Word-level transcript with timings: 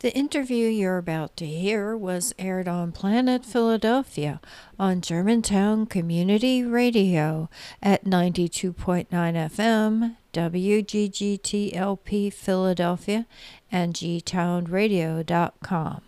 The 0.00 0.16
interview 0.16 0.66
you're 0.68 0.96
about 0.96 1.36
to 1.36 1.46
hear 1.46 1.94
was 1.94 2.34
aired 2.38 2.66
on 2.66 2.90
Planet 2.90 3.44
Philadelphia 3.44 4.40
on 4.78 5.02
Germantown 5.02 5.84
Community 5.84 6.64
Radio 6.64 7.50
at 7.82 8.06
92.9 8.06 9.08
FM, 9.10 10.16
WGGTLP 10.32 12.32
Philadelphia, 12.32 13.26
and 13.70 13.92
gtownradio.com. 13.92 16.00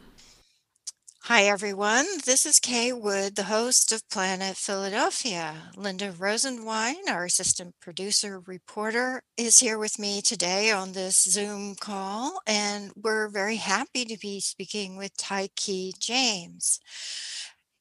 Hi, 1.27 1.45
everyone. 1.45 2.07
This 2.27 2.45
is 2.45 2.59
Kay 2.59 2.93
Wood, 2.93 3.36
the 3.36 3.45
host 3.45 3.93
of 3.93 4.09
Planet 4.09 4.57
Philadelphia. 4.57 5.71
Linda 5.77 6.11
Rosenwine, 6.11 7.09
our 7.09 7.27
assistant 7.27 7.77
producer 7.80 8.41
reporter, 8.41 9.22
is 9.36 9.61
here 9.61 9.79
with 9.79 10.00
me 10.00 10.21
today 10.21 10.72
on 10.72 10.95
this 10.95 11.22
Zoom 11.22 11.77
call, 11.77 12.40
and 12.45 12.90
we're 12.96 13.29
very 13.29 13.54
happy 13.54 14.04
to 14.04 14.18
be 14.18 14.40
speaking 14.40 14.96
with 14.96 15.17
Tykee 15.17 15.96
James. 15.96 16.81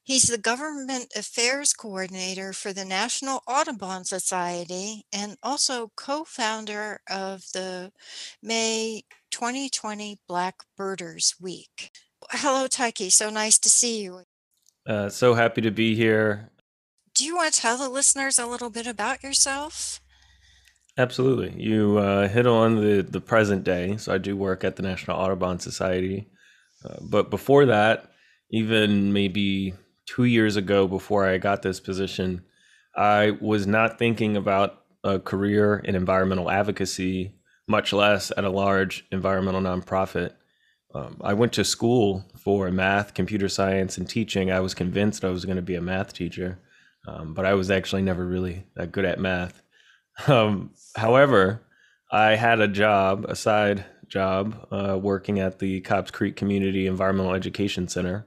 He's 0.04 0.28
the 0.28 0.38
Government 0.38 1.12
Affairs 1.16 1.72
Coordinator 1.72 2.52
for 2.52 2.72
the 2.72 2.84
National 2.84 3.42
Audubon 3.48 4.04
Society 4.04 5.04
and 5.12 5.36
also 5.42 5.90
co 5.96 6.22
founder 6.22 7.00
of 7.10 7.42
the 7.52 7.90
May 8.40 9.02
2020 9.32 10.20
Black 10.28 10.62
Birders 10.76 11.34
Week. 11.40 11.90
Hello, 12.34 12.66
Tykee. 12.66 13.12
So 13.12 13.28
nice 13.28 13.58
to 13.58 13.68
see 13.68 14.02
you. 14.02 14.22
Uh, 14.86 15.08
so 15.10 15.34
happy 15.34 15.60
to 15.60 15.70
be 15.70 15.94
here. 15.94 16.50
Do 17.14 17.24
you 17.26 17.36
want 17.36 17.52
to 17.52 17.60
tell 17.60 17.76
the 17.76 17.90
listeners 17.90 18.38
a 18.38 18.46
little 18.46 18.70
bit 18.70 18.86
about 18.86 19.22
yourself? 19.22 20.00
Absolutely. 20.96 21.54
You 21.62 21.98
uh, 21.98 22.28
hit 22.28 22.46
on 22.46 22.76
the, 22.76 23.02
the 23.02 23.20
present 23.20 23.64
day. 23.64 23.96
So 23.98 24.14
I 24.14 24.18
do 24.18 24.36
work 24.36 24.64
at 24.64 24.76
the 24.76 24.82
National 24.82 25.18
Audubon 25.18 25.58
Society. 25.58 26.30
Uh, 26.84 26.96
but 27.02 27.30
before 27.30 27.66
that, 27.66 28.10
even 28.50 29.12
maybe 29.12 29.74
two 30.06 30.24
years 30.24 30.56
ago, 30.56 30.88
before 30.88 31.26
I 31.26 31.38
got 31.38 31.62
this 31.62 31.80
position, 31.80 32.42
I 32.96 33.36
was 33.40 33.66
not 33.66 33.98
thinking 33.98 34.36
about 34.36 34.82
a 35.04 35.18
career 35.18 35.78
in 35.78 35.94
environmental 35.94 36.50
advocacy, 36.50 37.34
much 37.68 37.92
less 37.92 38.32
at 38.36 38.44
a 38.44 38.50
large 38.50 39.04
environmental 39.10 39.60
nonprofit. 39.60 40.32
Um, 40.94 41.16
I 41.22 41.34
went 41.34 41.52
to 41.54 41.64
school 41.64 42.24
for 42.36 42.70
math, 42.70 43.14
computer 43.14 43.48
science, 43.48 43.96
and 43.96 44.08
teaching. 44.08 44.50
I 44.50 44.60
was 44.60 44.74
convinced 44.74 45.24
I 45.24 45.30
was 45.30 45.44
going 45.44 45.56
to 45.56 45.62
be 45.62 45.74
a 45.74 45.80
math 45.80 46.12
teacher, 46.12 46.58
um, 47.08 47.34
but 47.34 47.46
I 47.46 47.54
was 47.54 47.70
actually 47.70 48.02
never 48.02 48.26
really 48.26 48.64
that 48.76 48.92
good 48.92 49.04
at 49.04 49.20
math. 49.20 49.62
Um, 50.26 50.72
however, 50.94 51.62
I 52.10 52.36
had 52.36 52.60
a 52.60 52.68
job, 52.68 53.24
a 53.26 53.34
side 53.34 53.86
job, 54.06 54.66
uh, 54.70 54.98
working 55.00 55.40
at 55.40 55.58
the 55.58 55.80
Cobbs 55.80 56.10
Creek 56.10 56.36
Community 56.36 56.86
Environmental 56.86 57.32
Education 57.32 57.88
Center 57.88 58.26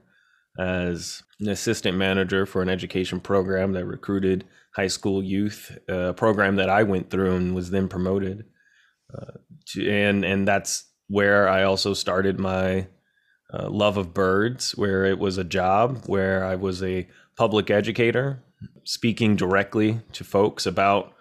as 0.58 1.22
an 1.38 1.48
assistant 1.48 1.96
manager 1.96 2.46
for 2.46 2.62
an 2.62 2.68
education 2.68 3.20
program 3.20 3.72
that 3.72 3.84
recruited 3.84 4.44
high 4.74 4.88
school 4.88 5.22
youth, 5.22 5.78
a 5.88 6.12
program 6.12 6.56
that 6.56 6.68
I 6.68 6.82
went 6.82 7.10
through 7.10 7.36
and 7.36 7.54
was 7.54 7.70
then 7.70 7.88
promoted. 7.88 8.46
Uh, 9.16 9.32
to, 9.66 9.88
and 9.88 10.24
and 10.24 10.48
that's 10.48 10.90
where 11.08 11.48
I 11.48 11.62
also 11.62 11.94
started 11.94 12.38
my 12.38 12.88
uh, 13.52 13.70
love 13.70 13.96
of 13.96 14.12
birds, 14.12 14.72
where 14.76 15.04
it 15.04 15.18
was 15.18 15.38
a 15.38 15.44
job, 15.44 16.02
where 16.06 16.44
I 16.44 16.56
was 16.56 16.82
a 16.82 17.08
public 17.36 17.70
educator, 17.70 18.42
speaking 18.84 19.36
directly 19.36 20.00
to 20.12 20.24
folks 20.24 20.66
about 20.66 21.12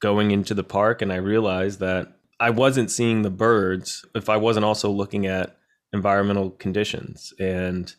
going 0.00 0.30
into 0.30 0.54
the 0.54 0.64
park. 0.64 1.02
And 1.02 1.12
I 1.12 1.16
realized 1.16 1.80
that 1.80 2.16
I 2.38 2.50
wasn't 2.50 2.90
seeing 2.90 3.22
the 3.22 3.30
birds 3.30 4.04
if 4.14 4.28
I 4.28 4.36
wasn't 4.36 4.64
also 4.64 4.90
looking 4.90 5.26
at 5.26 5.56
environmental 5.92 6.50
conditions 6.50 7.32
and, 7.38 7.94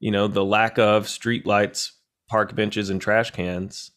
you 0.00 0.10
know, 0.10 0.28
the 0.28 0.44
lack 0.44 0.78
of 0.78 1.08
street 1.08 1.46
lights, 1.46 1.92
park 2.28 2.54
benches, 2.54 2.90
and 2.90 3.00
trash 3.00 3.30
cans 3.30 3.90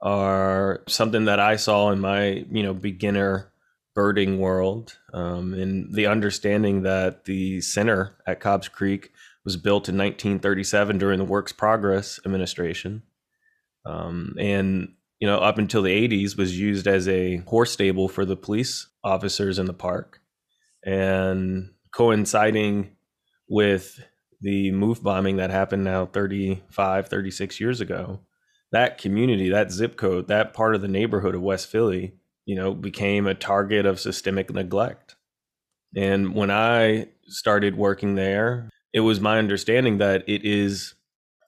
are 0.00 0.82
something 0.86 1.24
that 1.24 1.40
I 1.40 1.56
saw 1.56 1.90
in 1.90 2.00
my, 2.00 2.44
you 2.50 2.62
know, 2.62 2.74
beginner 2.74 3.52
birding 3.96 4.38
world 4.38 4.98
um, 5.14 5.54
and 5.54 5.92
the 5.94 6.06
understanding 6.06 6.82
that 6.82 7.24
the 7.24 7.62
center 7.62 8.14
at 8.26 8.40
Cobbs 8.40 8.68
Creek 8.68 9.10
was 9.42 9.56
built 9.56 9.88
in 9.88 9.96
1937 9.96 10.98
during 10.98 11.18
the 11.18 11.24
Works 11.24 11.52
Progress 11.52 12.20
administration. 12.26 13.02
Um, 13.86 14.34
and, 14.38 14.92
you 15.18 15.26
know, 15.26 15.38
up 15.38 15.56
until 15.56 15.80
the 15.80 16.08
80s 16.08 16.36
was 16.36 16.60
used 16.60 16.86
as 16.86 17.08
a 17.08 17.38
horse 17.38 17.72
stable 17.72 18.06
for 18.06 18.26
the 18.26 18.36
police 18.36 18.86
officers 19.02 19.58
in 19.58 19.64
the 19.64 19.72
park. 19.72 20.20
And 20.84 21.70
coinciding 21.90 22.96
with 23.48 23.98
the 24.42 24.72
move 24.72 25.02
bombing 25.02 25.36
that 25.36 25.50
happened 25.50 25.84
now 25.84 26.04
35, 26.04 27.08
36 27.08 27.60
years 27.60 27.80
ago, 27.80 28.20
that 28.72 28.98
community, 28.98 29.48
that 29.48 29.72
zip 29.72 29.96
code, 29.96 30.28
that 30.28 30.52
part 30.52 30.74
of 30.74 30.82
the 30.82 30.88
neighborhood 30.88 31.34
of 31.34 31.40
West 31.40 31.68
Philly 31.68 32.12
you 32.46 32.54
know, 32.54 32.72
became 32.72 33.26
a 33.26 33.34
target 33.34 33.84
of 33.84 34.00
systemic 34.00 34.50
neglect. 34.50 35.16
And 35.94 36.34
when 36.34 36.50
I 36.50 37.08
started 37.26 37.76
working 37.76 38.14
there, 38.14 38.70
it 38.92 39.00
was 39.00 39.20
my 39.20 39.38
understanding 39.38 39.98
that 39.98 40.26
it 40.28 40.44
is 40.44 40.94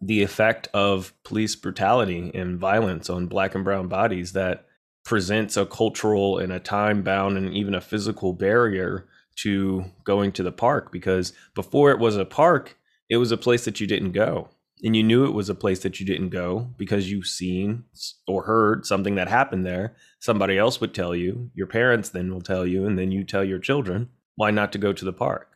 the 0.01 0.23
effect 0.23 0.69
of 0.75 1.13
police 1.25 1.57
brutality 1.57 2.31
and 2.35 2.59
violence 2.59 3.09
on 3.09 3.27
black 3.27 3.55
and 3.55 3.65
brown 3.65 3.89
bodies 3.89 4.33
that 4.33 4.67
presents 5.05 5.57
a 5.57 5.67
cultural 5.67 6.39
and 6.39 6.53
a 6.53 6.61
time 6.61 7.03
bound 7.03 7.37
and 7.37 7.55
even 7.55 7.75
a 7.75 7.81
physical 7.81 8.33
barrier 8.33 9.07
to 9.37 9.85
going 10.05 10.33
to 10.33 10.43
the 10.43 10.53
park 10.53 10.93
because 10.93 11.33
before 11.55 11.91
it 11.91 11.99
was 11.99 12.17
a 12.17 12.25
park, 12.25 12.77
it 13.09 13.17
was 13.17 13.33
a 13.33 13.37
place 13.37 13.65
that 13.65 13.81
you 13.81 13.87
didn't 13.87 14.13
go 14.13 14.49
and 14.83 14.97
you 14.97 15.03
knew 15.03 15.25
it 15.25 15.33
was 15.33 15.49
a 15.49 15.55
place 15.55 15.81
that 15.81 15.99
you 15.99 16.07
didn't 16.07 16.29
go 16.29 16.71
because 16.77 17.11
you've 17.11 17.27
seen 17.27 17.85
or 18.27 18.45
heard 18.45 18.87
something 18.87 19.17
that 19.17 19.29
happened 19.29 19.67
there, 19.67 19.97
somebody 20.21 20.57
else 20.57 20.81
would 20.81 20.95
tell 20.95 21.15
you, 21.15 21.51
your 21.55 21.67
parents 21.67 22.11
then 22.11 22.33
will 22.33 22.41
tell 22.41 22.67
you, 22.67 22.87
and 22.87 22.99
then 22.99 23.11
you 23.11 23.25
tell 23.25 23.45
your 23.45 23.59
children 23.59 24.09
why 24.37 24.51
not 24.51 24.73
to 24.73 24.79
go 24.79 24.93
to 24.93 25.05
the 25.05 25.13
park. 25.13 25.49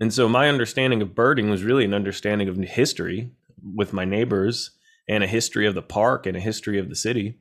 And 0.00 0.12
so 0.12 0.28
my 0.28 0.48
understanding 0.48 1.02
of 1.02 1.14
birding 1.14 1.50
was 1.50 1.64
really 1.64 1.84
an 1.84 1.94
understanding 1.94 2.48
of 2.48 2.56
history 2.56 3.30
with 3.74 3.92
my 3.92 4.04
neighbors 4.04 4.72
and 5.08 5.22
a 5.22 5.26
history 5.26 5.66
of 5.66 5.74
the 5.74 5.82
park 5.82 6.26
and 6.26 6.36
a 6.36 6.40
history 6.40 6.78
of 6.78 6.88
the 6.88 6.96
city. 6.96 7.38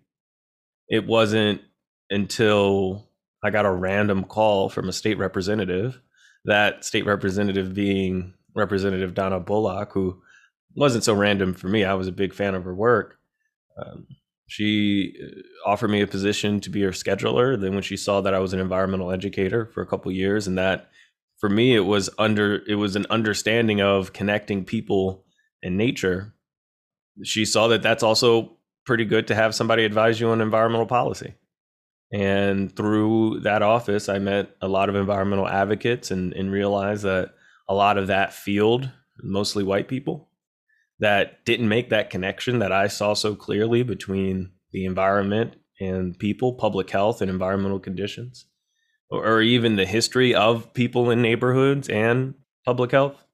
It 0.87 1.05
wasn't 1.07 1.61
until 2.09 3.09
I 3.43 3.49
got 3.49 3.65
a 3.65 3.71
random 3.71 4.23
call 4.23 4.69
from 4.69 4.87
a 4.87 4.93
state 4.93 5.17
representative, 5.17 6.01
that 6.45 6.85
state 6.85 7.05
representative 7.05 7.73
being 7.73 8.33
Representative 8.55 9.13
Donna 9.13 9.39
Bullock, 9.39 9.91
who 9.91 10.21
wasn't 10.75 11.03
so 11.03 11.13
random 11.13 11.53
for 11.53 11.67
me. 11.67 11.83
I 11.83 11.93
was 11.93 12.07
a 12.07 12.11
big 12.11 12.33
fan 12.33 12.55
of 12.55 12.63
her 12.63 12.75
work. 12.75 13.17
Um, 13.77 14.07
she 14.47 15.15
uh, 15.21 15.69
offered 15.69 15.89
me 15.89 16.01
a 16.01 16.07
position 16.07 16.59
to 16.61 16.69
be 16.69 16.81
her 16.81 16.91
scheduler. 16.91 17.59
Then 17.59 17.73
when 17.73 17.83
she 17.83 17.97
saw 17.97 18.21
that 18.21 18.33
I 18.33 18.39
was 18.39 18.53
an 18.53 18.59
environmental 18.59 19.11
educator 19.11 19.65
for 19.65 19.81
a 19.81 19.87
couple 19.87 20.11
years, 20.11 20.47
and 20.47 20.57
that 20.57 20.89
for 21.37 21.49
me 21.49 21.75
it 21.75 21.85
was 21.85 22.09
under 22.17 22.61
it 22.67 22.75
was 22.75 22.95
an 22.95 23.05
understanding 23.09 23.81
of 23.81 24.13
connecting 24.13 24.65
people 24.65 25.25
and 25.63 25.77
nature. 25.77 26.33
She 27.23 27.45
saw 27.45 27.67
that 27.69 27.81
that's 27.81 28.03
also 28.03 28.57
pretty 28.85 29.05
good 29.05 29.27
to 29.27 29.35
have 29.35 29.55
somebody 29.55 29.83
advise 29.83 30.19
you 30.19 30.29
on 30.29 30.41
environmental 30.41 30.85
policy. 30.85 31.33
And 32.13 32.73
through 32.75 33.41
that 33.41 33.61
office, 33.63 34.09
I 34.09 34.19
met 34.19 34.55
a 34.61 34.67
lot 34.67 34.89
of 34.89 34.95
environmental 34.95 35.47
advocates 35.47 36.11
and, 36.11 36.33
and 36.33 36.51
realized 36.51 37.03
that 37.03 37.33
a 37.67 37.73
lot 37.73 37.97
of 37.97 38.07
that 38.07 38.31
field, 38.31 38.91
mostly 39.23 39.63
white 39.63 39.87
people, 39.87 40.29
that 40.99 41.43
didn't 41.45 41.67
make 41.67 41.89
that 41.89 42.09
connection 42.09 42.59
that 42.59 42.71
I 42.71 42.87
saw 42.87 43.13
so 43.13 43.35
clearly 43.35 43.83
between 43.83 44.51
the 44.71 44.85
environment 44.85 45.55
and 45.79 46.17
people, 46.17 46.53
public 46.53 46.89
health 46.89 47.21
and 47.21 47.29
environmental 47.29 47.79
conditions, 47.79 48.45
or, 49.09 49.25
or 49.25 49.41
even 49.41 49.75
the 49.75 49.85
history 49.85 50.33
of 50.33 50.73
people 50.73 51.09
in 51.09 51.21
neighborhoods 51.21 51.89
and 51.89 52.35
public 52.65 52.91
health. 52.91 53.25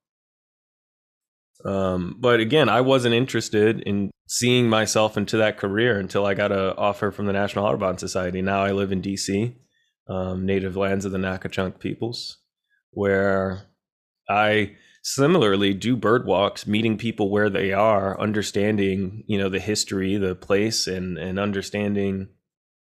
Um, 1.63 2.15
but 2.19 2.39
again, 2.39 2.69
I 2.69 2.81
wasn't 2.81 3.13
interested 3.13 3.81
in 3.81 4.09
seeing 4.27 4.69
myself 4.69 5.17
into 5.17 5.37
that 5.37 5.57
career 5.57 5.99
until 5.99 6.25
I 6.25 6.33
got 6.33 6.51
an 6.51 6.73
offer 6.77 7.11
from 7.11 7.27
the 7.27 7.33
National 7.33 7.65
Audubon 7.65 7.97
Society. 7.97 8.41
Now 8.41 8.63
I 8.63 8.71
live 8.71 8.91
in 8.91 9.01
DC, 9.01 9.55
um, 10.09 10.45
native 10.45 10.75
lands 10.75 11.05
of 11.05 11.11
the 11.11 11.19
Nacotchtank 11.19 11.79
peoples, 11.79 12.37
where 12.91 13.67
I 14.27 14.75
similarly 15.01 15.73
do 15.73 15.95
bird 15.95 16.25
walks 16.25 16.67
meeting 16.67 16.97
people 16.97 17.29
where 17.29 17.49
they 17.49 17.73
are 17.73 18.19
understanding 18.19 19.23
you 19.27 19.37
know 19.37 19.49
the 19.49 19.59
history 19.59 20.17
the 20.17 20.35
place 20.35 20.87
and 20.87 21.17
and 21.17 21.39
understanding 21.39 22.29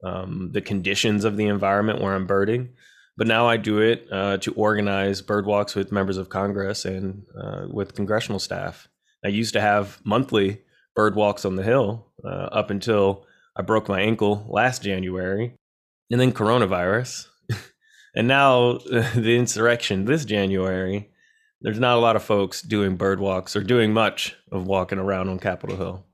um, 0.04 0.50
the 0.52 0.62
conditions 0.62 1.24
of 1.24 1.38
the 1.38 1.46
environment 1.46 2.02
where 2.02 2.14
i'm 2.16 2.28
birding? 2.28 2.70
But 3.18 3.28
now 3.28 3.48
i 3.48 3.58
do 3.58 3.80
it 3.80 4.08
uh, 4.12 4.38
to 4.38 4.54
organize 4.54 5.22
bird 5.22 5.46
walks 5.46 5.76
with 5.76 5.92
members 5.92 6.18
of 6.18 6.30
congress 6.30 6.86
and 6.86 7.24
uh, 7.42 7.68
with 7.70 7.96
congressional 7.96 8.40
staff. 8.40 8.88
I 9.24 9.30
used 9.30 9.54
to 9.54 9.62
have 9.62 10.02
monthly 10.04 10.62
bird 10.96 11.16
walks 11.16 11.46
on 11.46 11.56
the 11.56 11.64
hill 11.64 12.08
uh, 12.26 12.50
up 12.52 12.70
until 12.72 13.26
i 13.56 13.62
broke 13.62 13.88
my 13.88 14.02
ankle 14.02 14.46
last 14.50 14.84
january 14.84 15.56
and 16.10 16.20
then 16.20 16.32
coronavirus. 16.34 17.28
And 18.14 18.28
now 18.28 18.74
the 19.16 19.38
insurrection 19.38 20.04
this 20.04 20.26
january 20.26 21.11
there's 21.62 21.80
not 21.80 21.98
a 21.98 22.02
lot 22.02 22.16
of 22.16 22.24
folks 22.24 22.62
doing 22.62 22.96
bird 22.96 23.20
walks 23.20 23.56
or 23.56 23.64
doing 23.64 23.94
much 23.94 24.36
of 24.52 24.66
walking 24.66 25.00
around 25.00 25.30
on 25.30 25.40
Capitol 25.40 25.78
Hill. 25.78 26.06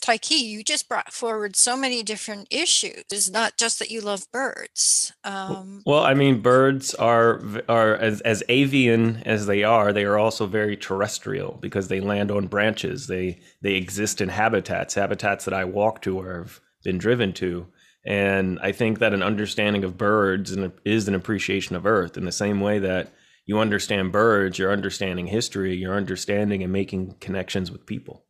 Tykee, 0.00 0.40
you 0.40 0.62
just 0.62 0.88
brought 0.88 1.12
forward 1.12 1.56
so 1.56 1.76
many 1.76 2.02
different 2.02 2.46
issues. 2.50 3.04
It's 3.10 3.28
not 3.28 3.58
just 3.58 3.78
that 3.78 3.90
you 3.90 4.00
love 4.00 4.30
birds. 4.32 5.12
Um, 5.24 5.82
well, 5.84 6.04
I 6.04 6.14
mean, 6.14 6.40
birds 6.40 6.94
are 6.94 7.42
are 7.68 7.96
as 7.96 8.20
as 8.20 8.42
avian 8.48 9.22
as 9.26 9.46
they 9.46 9.64
are. 9.64 9.92
They 9.92 10.04
are 10.04 10.16
also 10.16 10.46
very 10.46 10.76
terrestrial 10.76 11.58
because 11.60 11.88
they 11.88 12.00
land 12.00 12.30
on 12.30 12.46
branches. 12.46 13.08
They 13.08 13.40
they 13.60 13.74
exist 13.74 14.20
in 14.20 14.28
habitats, 14.28 14.94
habitats 14.94 15.44
that 15.44 15.54
I 15.54 15.64
walk 15.64 16.00
to 16.02 16.20
or 16.20 16.38
have 16.38 16.60
been 16.84 16.98
driven 16.98 17.32
to. 17.34 17.66
And 18.06 18.58
I 18.62 18.72
think 18.72 19.00
that 19.00 19.12
an 19.12 19.22
understanding 19.22 19.84
of 19.84 19.98
birds 19.98 20.56
is 20.84 21.08
an 21.08 21.14
appreciation 21.14 21.74
of 21.74 21.84
Earth 21.84 22.16
in 22.16 22.24
the 22.24 22.32
same 22.32 22.60
way 22.60 22.78
that 22.78 23.12
you 23.48 23.58
understand 23.58 24.12
birds, 24.12 24.58
you're 24.58 24.70
understanding 24.70 25.26
history, 25.26 25.74
you're 25.74 25.96
understanding 25.96 26.62
and 26.62 26.70
making 26.70 27.14
connections 27.18 27.70
with 27.70 27.86
people. 27.86 28.26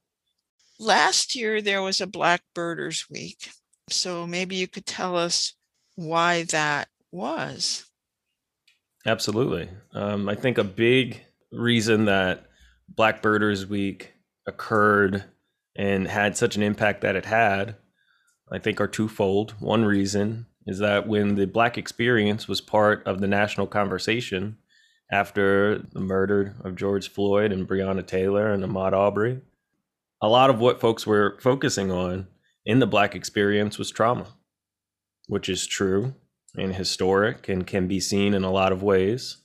Last 0.78 1.34
year, 1.34 1.60
there 1.60 1.82
was 1.82 2.00
a 2.00 2.06
Black 2.06 2.42
Birders 2.54 3.06
Week. 3.10 3.50
So 3.90 4.28
maybe 4.28 4.54
you 4.54 4.68
could 4.68 4.86
tell 4.86 5.16
us 5.16 5.54
why 5.96 6.44
that 6.44 6.86
was. 7.10 7.84
Absolutely. 9.04 9.68
Um, 9.92 10.28
I 10.28 10.36
think 10.36 10.56
a 10.56 10.62
big 10.62 11.20
reason 11.50 12.04
that 12.04 12.46
Black 12.88 13.20
Birders 13.20 13.66
Week 13.66 14.14
occurred 14.46 15.24
and 15.74 16.06
had 16.06 16.36
such 16.36 16.54
an 16.54 16.62
impact 16.62 17.00
that 17.00 17.16
it 17.16 17.26
had, 17.26 17.74
I 18.52 18.60
think, 18.60 18.80
are 18.80 18.86
twofold. 18.86 19.56
One 19.58 19.84
reason 19.84 20.46
is 20.64 20.78
that 20.78 21.08
when 21.08 21.34
the 21.34 21.46
Black 21.46 21.76
experience 21.76 22.46
was 22.46 22.60
part 22.60 23.04
of 23.04 23.20
the 23.20 23.26
national 23.26 23.66
conversation 23.66 24.58
after 25.10 25.78
the 25.92 26.00
murder 26.00 26.54
of 26.64 26.76
George 26.76 27.10
Floyd 27.10 27.52
and 27.52 27.66
Breonna 27.66 28.06
Taylor 28.06 28.52
and 28.52 28.62
Ahmaud 28.62 28.92
Arbery. 28.92 29.40
a 30.20 30.28
lot 30.28 30.50
of 30.50 30.58
what 30.58 30.80
folks 30.80 31.06
were 31.06 31.38
focusing 31.40 31.90
on 31.92 32.26
in 32.66 32.80
the 32.80 32.86
Black 32.86 33.14
experience 33.14 33.78
was 33.78 33.90
trauma, 33.90 34.26
which 35.28 35.48
is 35.48 35.66
true 35.66 36.14
and 36.56 36.74
historic 36.74 37.48
and 37.48 37.66
can 37.66 37.86
be 37.86 38.00
seen 38.00 38.34
in 38.34 38.44
a 38.44 38.50
lot 38.50 38.72
of 38.72 38.82
ways. 38.82 39.38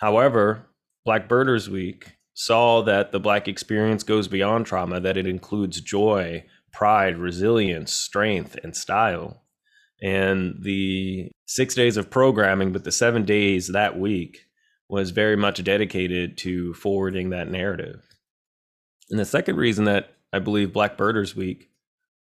However, 0.00 0.66
Black 1.04 1.28
Birders 1.28 1.70
Week 1.70 2.16
saw 2.34 2.82
that 2.82 3.12
the 3.12 3.20
Black 3.20 3.48
experience 3.48 4.02
goes 4.02 4.28
beyond 4.28 4.66
trauma, 4.66 5.00
that 5.00 5.16
it 5.16 5.26
includes 5.26 5.80
joy, 5.80 6.44
pride, 6.72 7.16
resilience, 7.16 7.92
strength, 7.92 8.58
and 8.62 8.76
style. 8.76 9.42
And 10.02 10.56
the 10.62 11.30
six 11.46 11.74
days 11.74 11.96
of 11.96 12.10
programming, 12.10 12.72
but 12.72 12.84
the 12.84 12.92
seven 12.92 13.24
days 13.24 13.68
that 13.68 13.98
week 13.98 14.43
was 14.88 15.10
very 15.10 15.36
much 15.36 15.62
dedicated 15.64 16.36
to 16.38 16.74
forwarding 16.74 17.30
that 17.30 17.50
narrative. 17.50 18.02
And 19.10 19.18
the 19.18 19.24
second 19.24 19.56
reason 19.56 19.84
that 19.84 20.14
I 20.32 20.38
believe 20.38 20.72
Black 20.72 20.96
Birders 20.96 21.36
Week 21.36 21.70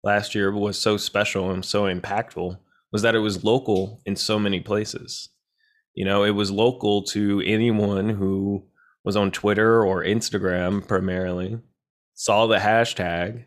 last 0.04 0.36
year 0.36 0.52
was 0.52 0.80
so 0.80 0.98
special 0.98 1.52
and 1.52 1.64
so 1.64 1.84
impactful 1.84 2.58
was 2.92 3.02
that 3.02 3.16
it 3.16 3.20
was 3.20 3.44
local 3.44 4.02
in 4.06 4.16
so 4.16 4.38
many 4.38 4.60
places. 4.60 5.30
You 5.96 6.06
know, 6.06 6.24
it 6.24 6.32
was 6.32 6.52
local 6.52 7.04
to 7.06 7.42
anyone 7.46 8.10
who 8.10 8.66
was 9.04 9.16
on 9.16 9.32
Twitter 9.32 9.84
or 9.84 10.04
Instagram 10.04 10.88
primarily, 10.88 11.60
saw 12.14 12.48
the 12.48 12.58
hashtag, 12.58 13.46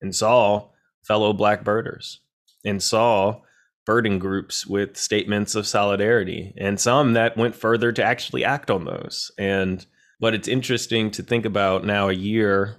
and 0.00 0.14
saw 0.14 0.68
fellow 1.02 1.32
Black 1.32 1.64
birders, 1.64 2.20
and 2.64 2.82
saw 2.82 3.40
birding 3.88 4.18
groups 4.18 4.66
with 4.66 4.98
statements 4.98 5.54
of 5.54 5.66
solidarity, 5.66 6.52
and 6.58 6.78
some 6.78 7.14
that 7.14 7.38
went 7.38 7.56
further 7.56 7.90
to 7.90 8.04
actually 8.04 8.44
act 8.44 8.70
on 8.70 8.84
those. 8.84 9.32
And 9.38 9.84
but 10.20 10.34
it's 10.34 10.46
interesting 10.46 11.10
to 11.12 11.22
think 11.22 11.46
about 11.46 11.86
now, 11.86 12.10
a 12.10 12.12
year, 12.12 12.76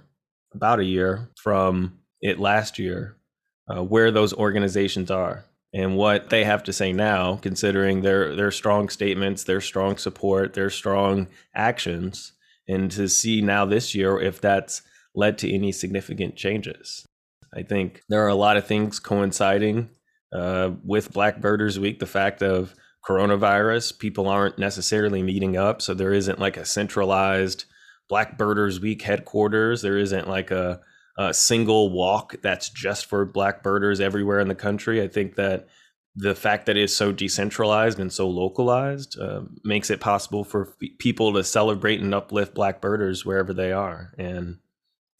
about 0.54 0.78
a 0.78 0.84
year 0.84 1.28
from 1.42 1.98
it 2.20 2.38
last 2.38 2.78
year, 2.78 3.16
uh, 3.68 3.82
where 3.82 4.12
those 4.12 4.32
organizations 4.32 5.10
are 5.10 5.44
and 5.74 5.96
what 5.96 6.30
they 6.30 6.44
have 6.44 6.62
to 6.62 6.72
say 6.72 6.92
now, 6.92 7.40
considering 7.42 8.02
their 8.02 8.36
their 8.36 8.52
strong 8.52 8.88
statements, 8.88 9.42
their 9.42 9.60
strong 9.60 9.96
support, 9.96 10.54
their 10.54 10.70
strong 10.70 11.26
actions, 11.56 12.34
and 12.68 12.88
to 12.92 13.08
see 13.08 13.40
now 13.40 13.64
this 13.64 13.96
year 13.96 14.20
if 14.20 14.40
that's 14.40 14.82
led 15.16 15.38
to 15.38 15.52
any 15.52 15.72
significant 15.72 16.36
changes. 16.36 17.04
I 17.52 17.64
think 17.64 18.02
there 18.08 18.24
are 18.24 18.28
a 18.28 18.36
lot 18.36 18.56
of 18.56 18.64
things 18.64 19.00
coinciding 19.00 19.90
uh, 20.32 20.70
with 20.84 21.12
Black 21.12 21.40
Birders 21.40 21.78
Week. 21.78 21.98
The 21.98 22.06
fact 22.06 22.42
of 22.42 22.74
coronavirus, 23.06 23.98
people 23.98 24.28
aren't 24.28 24.58
necessarily 24.58 25.22
meeting 25.22 25.56
up. 25.56 25.80
So 25.82 25.94
there 25.94 26.12
isn't 26.12 26.38
like 26.38 26.56
a 26.56 26.64
centralized 26.64 27.64
Black 28.08 28.36
Birders 28.36 28.80
Week 28.80 29.02
headquarters. 29.02 29.82
There 29.82 29.96
isn't 29.96 30.28
like 30.28 30.50
a, 30.50 30.80
a 31.16 31.32
single 31.32 31.90
walk 31.90 32.36
that's 32.42 32.68
just 32.68 33.06
for 33.06 33.24
Black 33.24 33.62
birders 33.62 34.00
everywhere 34.00 34.40
in 34.40 34.48
the 34.48 34.54
country. 34.54 35.02
I 35.02 35.08
think 35.08 35.36
that 35.36 35.68
the 36.16 36.34
fact 36.34 36.66
that 36.66 36.76
it's 36.76 36.94
so 36.94 37.12
decentralized 37.12 38.00
and 38.00 38.12
so 38.12 38.28
localized 38.28 39.18
uh, 39.18 39.42
makes 39.64 39.90
it 39.90 40.00
possible 40.00 40.44
for 40.44 40.68
f- 40.68 40.88
people 40.98 41.32
to 41.32 41.44
celebrate 41.44 42.00
and 42.00 42.14
uplift 42.14 42.52
Black 42.52 42.80
birders 42.80 43.24
wherever 43.24 43.54
they 43.54 43.72
are. 43.72 44.12
And 44.18 44.58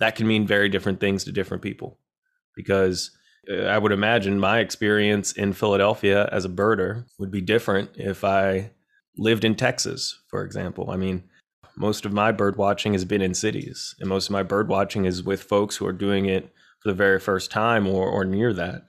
that 0.00 0.16
can 0.16 0.26
mean 0.26 0.46
very 0.46 0.68
different 0.68 0.98
things 0.98 1.24
to 1.24 1.32
different 1.32 1.62
people 1.62 1.98
because 2.56 3.12
I 3.48 3.78
would 3.78 3.92
imagine 3.92 4.38
my 4.38 4.58
experience 4.58 5.32
in 5.32 5.52
Philadelphia 5.52 6.28
as 6.30 6.44
a 6.44 6.50
birder 6.50 7.06
would 7.18 7.30
be 7.30 7.40
different 7.40 7.90
if 7.94 8.22
I 8.22 8.72
lived 9.16 9.44
in 9.44 9.54
Texas, 9.54 10.20
for 10.28 10.44
example. 10.44 10.90
I 10.90 10.96
mean, 10.96 11.24
most 11.76 12.04
of 12.04 12.12
my 12.12 12.32
bird 12.32 12.56
watching 12.56 12.92
has 12.92 13.04
been 13.04 13.22
in 13.22 13.34
cities, 13.34 13.94
and 13.98 14.08
most 14.08 14.26
of 14.26 14.32
my 14.32 14.42
bird 14.42 14.68
watching 14.68 15.04
is 15.04 15.22
with 15.22 15.42
folks 15.42 15.76
who 15.76 15.86
are 15.86 15.92
doing 15.92 16.26
it 16.26 16.52
for 16.82 16.90
the 16.90 16.94
very 16.94 17.18
first 17.18 17.50
time 17.50 17.86
or, 17.86 18.08
or 18.08 18.24
near 18.24 18.52
that. 18.52 18.82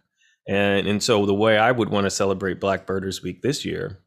And, 0.47 0.87
and 0.87 1.01
so 1.01 1.25
the 1.25 1.33
way 1.33 1.57
I 1.57 1.71
would 1.71 1.89
want 1.89 2.05
to 2.05 2.09
celebrate 2.09 2.59
Black 2.59 2.85
Birders 2.85 3.23
Week 3.23 3.41
this 3.41 3.63
year 3.63 3.99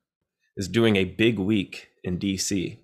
is 0.56 0.68
doing 0.68 0.96
a 0.96 1.04
big 1.04 1.38
week 1.38 1.88
in 2.02 2.18
DC. 2.18 2.78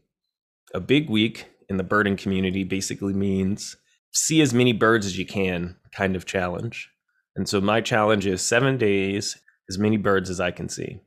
A 0.73 0.81
big 0.81 1.11
week 1.11 1.49
in 1.69 1.77
the 1.77 1.85
birding 1.85 2.17
community 2.17 2.65
basically 2.65 3.13
means 3.13 3.77
see 4.13 4.41
as 4.41 4.55
many 4.55 4.73
birds 4.73 5.07
as 5.07 5.19
you 5.19 5.27
can 5.27 5.77
kind 5.93 6.17
of 6.17 6.27
challenge. 6.27 6.91
And 7.41 7.49
so 7.49 7.59
my 7.59 7.81
challenge 7.81 8.27
is 8.27 8.43
seven 8.43 8.77
days, 8.77 9.39
as 9.71 9.79
many 9.79 9.97
birds 9.97 10.29
as 10.29 10.41
I 10.41 10.51
can 10.51 10.69
see. 10.69 11.01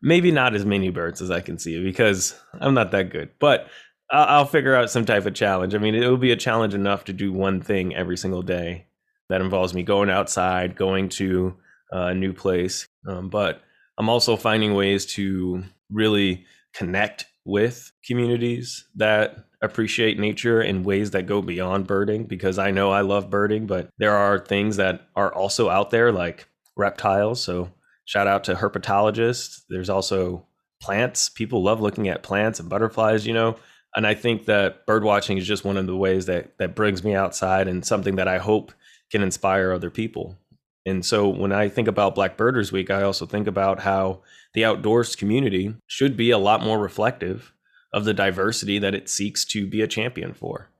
Maybe 0.00 0.30
not 0.30 0.54
as 0.54 0.64
many 0.64 0.88
birds 0.88 1.20
as 1.20 1.30
I 1.30 1.42
can 1.42 1.58
see 1.58 1.84
because 1.84 2.34
I'm 2.58 2.72
not 2.72 2.92
that 2.92 3.10
good, 3.10 3.32
but 3.38 3.68
I'll 4.10 4.46
figure 4.46 4.74
out 4.74 4.88
some 4.88 5.04
type 5.04 5.26
of 5.26 5.34
challenge. 5.34 5.74
I 5.74 5.78
mean, 5.78 5.94
it 5.94 6.08
will 6.08 6.16
be 6.16 6.32
a 6.32 6.36
challenge 6.36 6.72
enough 6.72 7.04
to 7.04 7.12
do 7.12 7.30
one 7.30 7.60
thing 7.60 7.94
every 7.94 8.16
single 8.16 8.40
day 8.40 8.86
that 9.28 9.42
involves 9.42 9.74
me 9.74 9.82
going 9.82 10.08
outside, 10.08 10.76
going 10.76 11.10
to 11.10 11.54
a 11.90 12.14
new 12.14 12.32
place. 12.32 12.88
Um, 13.06 13.28
but 13.28 13.60
I'm 13.98 14.08
also 14.08 14.34
finding 14.38 14.72
ways 14.72 15.04
to 15.16 15.62
really 15.92 16.46
connect 16.72 17.26
with 17.44 17.92
communities 18.06 18.88
that 18.94 19.44
appreciate 19.66 20.18
nature 20.18 20.62
in 20.62 20.82
ways 20.82 21.10
that 21.10 21.26
go 21.26 21.42
beyond 21.42 21.86
birding 21.86 22.24
because 22.24 22.58
I 22.58 22.70
know 22.70 22.90
I 22.90 23.02
love 23.02 23.28
birding, 23.28 23.66
but 23.66 23.90
there 23.98 24.16
are 24.16 24.38
things 24.38 24.76
that 24.76 25.08
are 25.14 25.32
also 25.32 25.68
out 25.68 25.90
there 25.90 26.10
like 26.10 26.48
reptiles. 26.76 27.42
So 27.42 27.70
shout 28.06 28.26
out 28.26 28.44
to 28.44 28.54
herpetologists. 28.54 29.62
There's 29.68 29.90
also 29.90 30.46
plants. 30.80 31.28
People 31.28 31.62
love 31.62 31.80
looking 31.80 32.08
at 32.08 32.22
plants 32.22 32.58
and 32.60 32.68
butterflies, 32.68 33.26
you 33.26 33.34
know. 33.34 33.56
And 33.94 34.06
I 34.06 34.14
think 34.14 34.46
that 34.46 34.86
bird 34.86 35.04
watching 35.04 35.38
is 35.38 35.46
just 35.46 35.64
one 35.64 35.76
of 35.76 35.86
the 35.86 35.96
ways 35.96 36.26
that 36.26 36.56
that 36.58 36.74
brings 36.74 37.04
me 37.04 37.14
outside 37.14 37.68
and 37.68 37.84
something 37.84 38.16
that 38.16 38.28
I 38.28 38.38
hope 38.38 38.72
can 39.10 39.22
inspire 39.22 39.72
other 39.72 39.90
people. 39.90 40.36
And 40.84 41.04
so 41.04 41.28
when 41.28 41.50
I 41.50 41.68
think 41.68 41.88
about 41.88 42.14
Black 42.14 42.36
Birders 42.36 42.70
Week, 42.70 42.90
I 42.90 43.02
also 43.02 43.26
think 43.26 43.46
about 43.46 43.80
how 43.80 44.22
the 44.54 44.64
outdoors 44.64 45.16
community 45.16 45.74
should 45.86 46.16
be 46.16 46.30
a 46.30 46.38
lot 46.38 46.62
more 46.62 46.78
reflective 46.78 47.52
of 47.92 48.04
the 48.04 48.14
diversity 48.14 48.78
that 48.78 48.94
it 48.94 49.08
seeks 49.08 49.44
to 49.46 49.66
be 49.66 49.80
a 49.80 49.86
champion 49.86 50.34
for. 50.34 50.70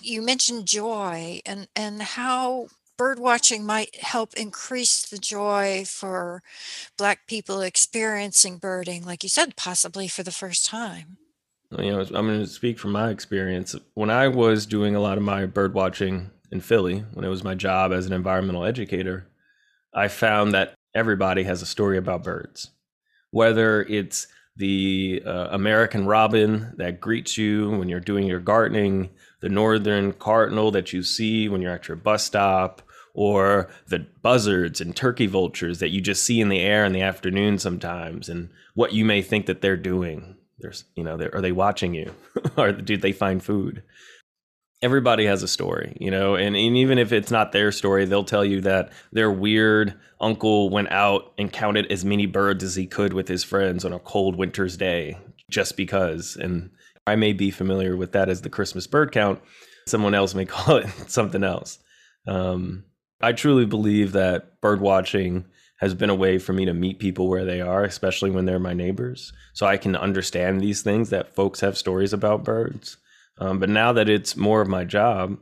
You 0.00 0.22
mentioned 0.22 0.66
joy 0.66 1.40
and, 1.44 1.68
and 1.74 2.02
how 2.02 2.68
bird 2.96 3.18
watching 3.18 3.64
might 3.64 3.96
help 3.96 4.34
increase 4.34 5.08
the 5.08 5.18
joy 5.18 5.84
for 5.86 6.42
Black 6.96 7.26
people 7.26 7.60
experiencing 7.60 8.58
birding, 8.58 9.04
like 9.04 9.22
you 9.22 9.28
said, 9.28 9.56
possibly 9.56 10.08
for 10.08 10.22
the 10.22 10.32
first 10.32 10.66
time. 10.66 11.16
You 11.78 11.92
know, 11.92 12.00
I'm 12.00 12.26
going 12.26 12.40
to 12.40 12.46
speak 12.46 12.78
from 12.78 12.92
my 12.92 13.10
experience. 13.10 13.74
When 13.94 14.10
I 14.10 14.28
was 14.28 14.66
doing 14.66 14.94
a 14.94 15.00
lot 15.00 15.18
of 15.18 15.24
my 15.24 15.46
bird 15.46 15.74
watching 15.74 16.30
in 16.50 16.60
Philly, 16.60 17.04
when 17.12 17.24
it 17.24 17.28
was 17.28 17.44
my 17.44 17.54
job 17.54 17.92
as 17.92 18.06
an 18.06 18.12
environmental 18.12 18.64
educator, 18.64 19.28
I 19.94 20.08
found 20.08 20.52
that 20.54 20.74
everybody 20.94 21.44
has 21.44 21.62
a 21.62 21.66
story 21.66 21.98
about 21.98 22.24
birds. 22.24 22.70
Whether 23.30 23.82
it's 23.82 24.26
the 24.58 25.22
uh, 25.24 25.48
American 25.52 26.04
robin 26.04 26.74
that 26.76 27.00
greets 27.00 27.38
you 27.38 27.70
when 27.70 27.88
you're 27.88 28.00
doing 28.00 28.26
your 28.26 28.40
gardening, 28.40 29.08
the 29.40 29.48
northern 29.48 30.12
cardinal 30.12 30.72
that 30.72 30.92
you 30.92 31.02
see 31.02 31.48
when 31.48 31.62
you're 31.62 31.72
at 31.72 31.86
your 31.88 31.96
bus 31.96 32.24
stop, 32.24 32.82
or 33.14 33.68
the 33.86 34.04
buzzards 34.20 34.80
and 34.80 34.94
turkey 34.94 35.26
vultures 35.26 35.78
that 35.78 35.90
you 35.90 36.00
just 36.00 36.24
see 36.24 36.40
in 36.40 36.48
the 36.48 36.60
air 36.60 36.84
in 36.84 36.92
the 36.92 37.02
afternoon 37.02 37.58
sometimes, 37.58 38.28
and 38.28 38.50
what 38.74 38.92
you 38.92 39.04
may 39.04 39.22
think 39.22 39.46
that 39.46 39.60
they're 39.60 39.76
doing. 39.76 40.36
There's, 40.58 40.84
you 40.96 41.04
know, 41.04 41.16
are 41.32 41.40
they 41.40 41.52
watching 41.52 41.94
you? 41.94 42.12
or 42.56 42.72
do 42.72 42.96
they 42.96 43.12
find 43.12 43.42
food? 43.42 43.84
Everybody 44.80 45.26
has 45.26 45.42
a 45.42 45.48
story, 45.48 45.96
you 46.00 46.10
know, 46.10 46.36
and, 46.36 46.54
and 46.54 46.76
even 46.76 46.98
if 46.98 47.12
it's 47.12 47.32
not 47.32 47.50
their 47.50 47.72
story, 47.72 48.04
they'll 48.04 48.22
tell 48.22 48.44
you 48.44 48.60
that 48.60 48.92
their 49.10 49.30
weird 49.30 49.94
uncle 50.20 50.70
went 50.70 50.92
out 50.92 51.32
and 51.36 51.52
counted 51.52 51.90
as 51.90 52.04
many 52.04 52.26
birds 52.26 52.62
as 52.62 52.76
he 52.76 52.86
could 52.86 53.12
with 53.12 53.26
his 53.26 53.42
friends 53.42 53.84
on 53.84 53.92
a 53.92 53.98
cold 53.98 54.36
winter's 54.36 54.76
day 54.76 55.18
just 55.50 55.76
because. 55.76 56.36
And 56.36 56.70
I 57.06 57.16
may 57.16 57.32
be 57.32 57.50
familiar 57.50 57.96
with 57.96 58.12
that 58.12 58.28
as 58.28 58.42
the 58.42 58.50
Christmas 58.50 58.86
bird 58.86 59.10
count. 59.10 59.40
Someone 59.86 60.14
else 60.14 60.34
may 60.34 60.44
call 60.46 60.76
it 60.76 60.88
something 61.08 61.42
else. 61.42 61.78
Um, 62.26 62.84
I 63.20 63.32
truly 63.32 63.66
believe 63.66 64.12
that 64.12 64.60
bird 64.60 64.80
watching 64.80 65.46
has 65.78 65.94
been 65.94 66.10
a 66.10 66.14
way 66.14 66.38
for 66.38 66.52
me 66.52 66.64
to 66.66 66.74
meet 66.74 66.98
people 66.98 67.28
where 67.28 67.44
they 67.44 67.60
are, 67.60 67.84
especially 67.84 68.30
when 68.30 68.44
they're 68.44 68.58
my 68.58 68.74
neighbors. 68.74 69.32
So 69.54 69.66
I 69.66 69.76
can 69.76 69.96
understand 69.96 70.60
these 70.60 70.82
things 70.82 71.10
that 71.10 71.34
folks 71.34 71.60
have 71.60 71.78
stories 71.78 72.12
about 72.12 72.44
birds. 72.44 72.96
Um, 73.38 73.58
but 73.58 73.68
now 73.68 73.92
that 73.92 74.08
it's 74.08 74.36
more 74.36 74.60
of 74.60 74.68
my 74.68 74.84
job, 74.84 75.38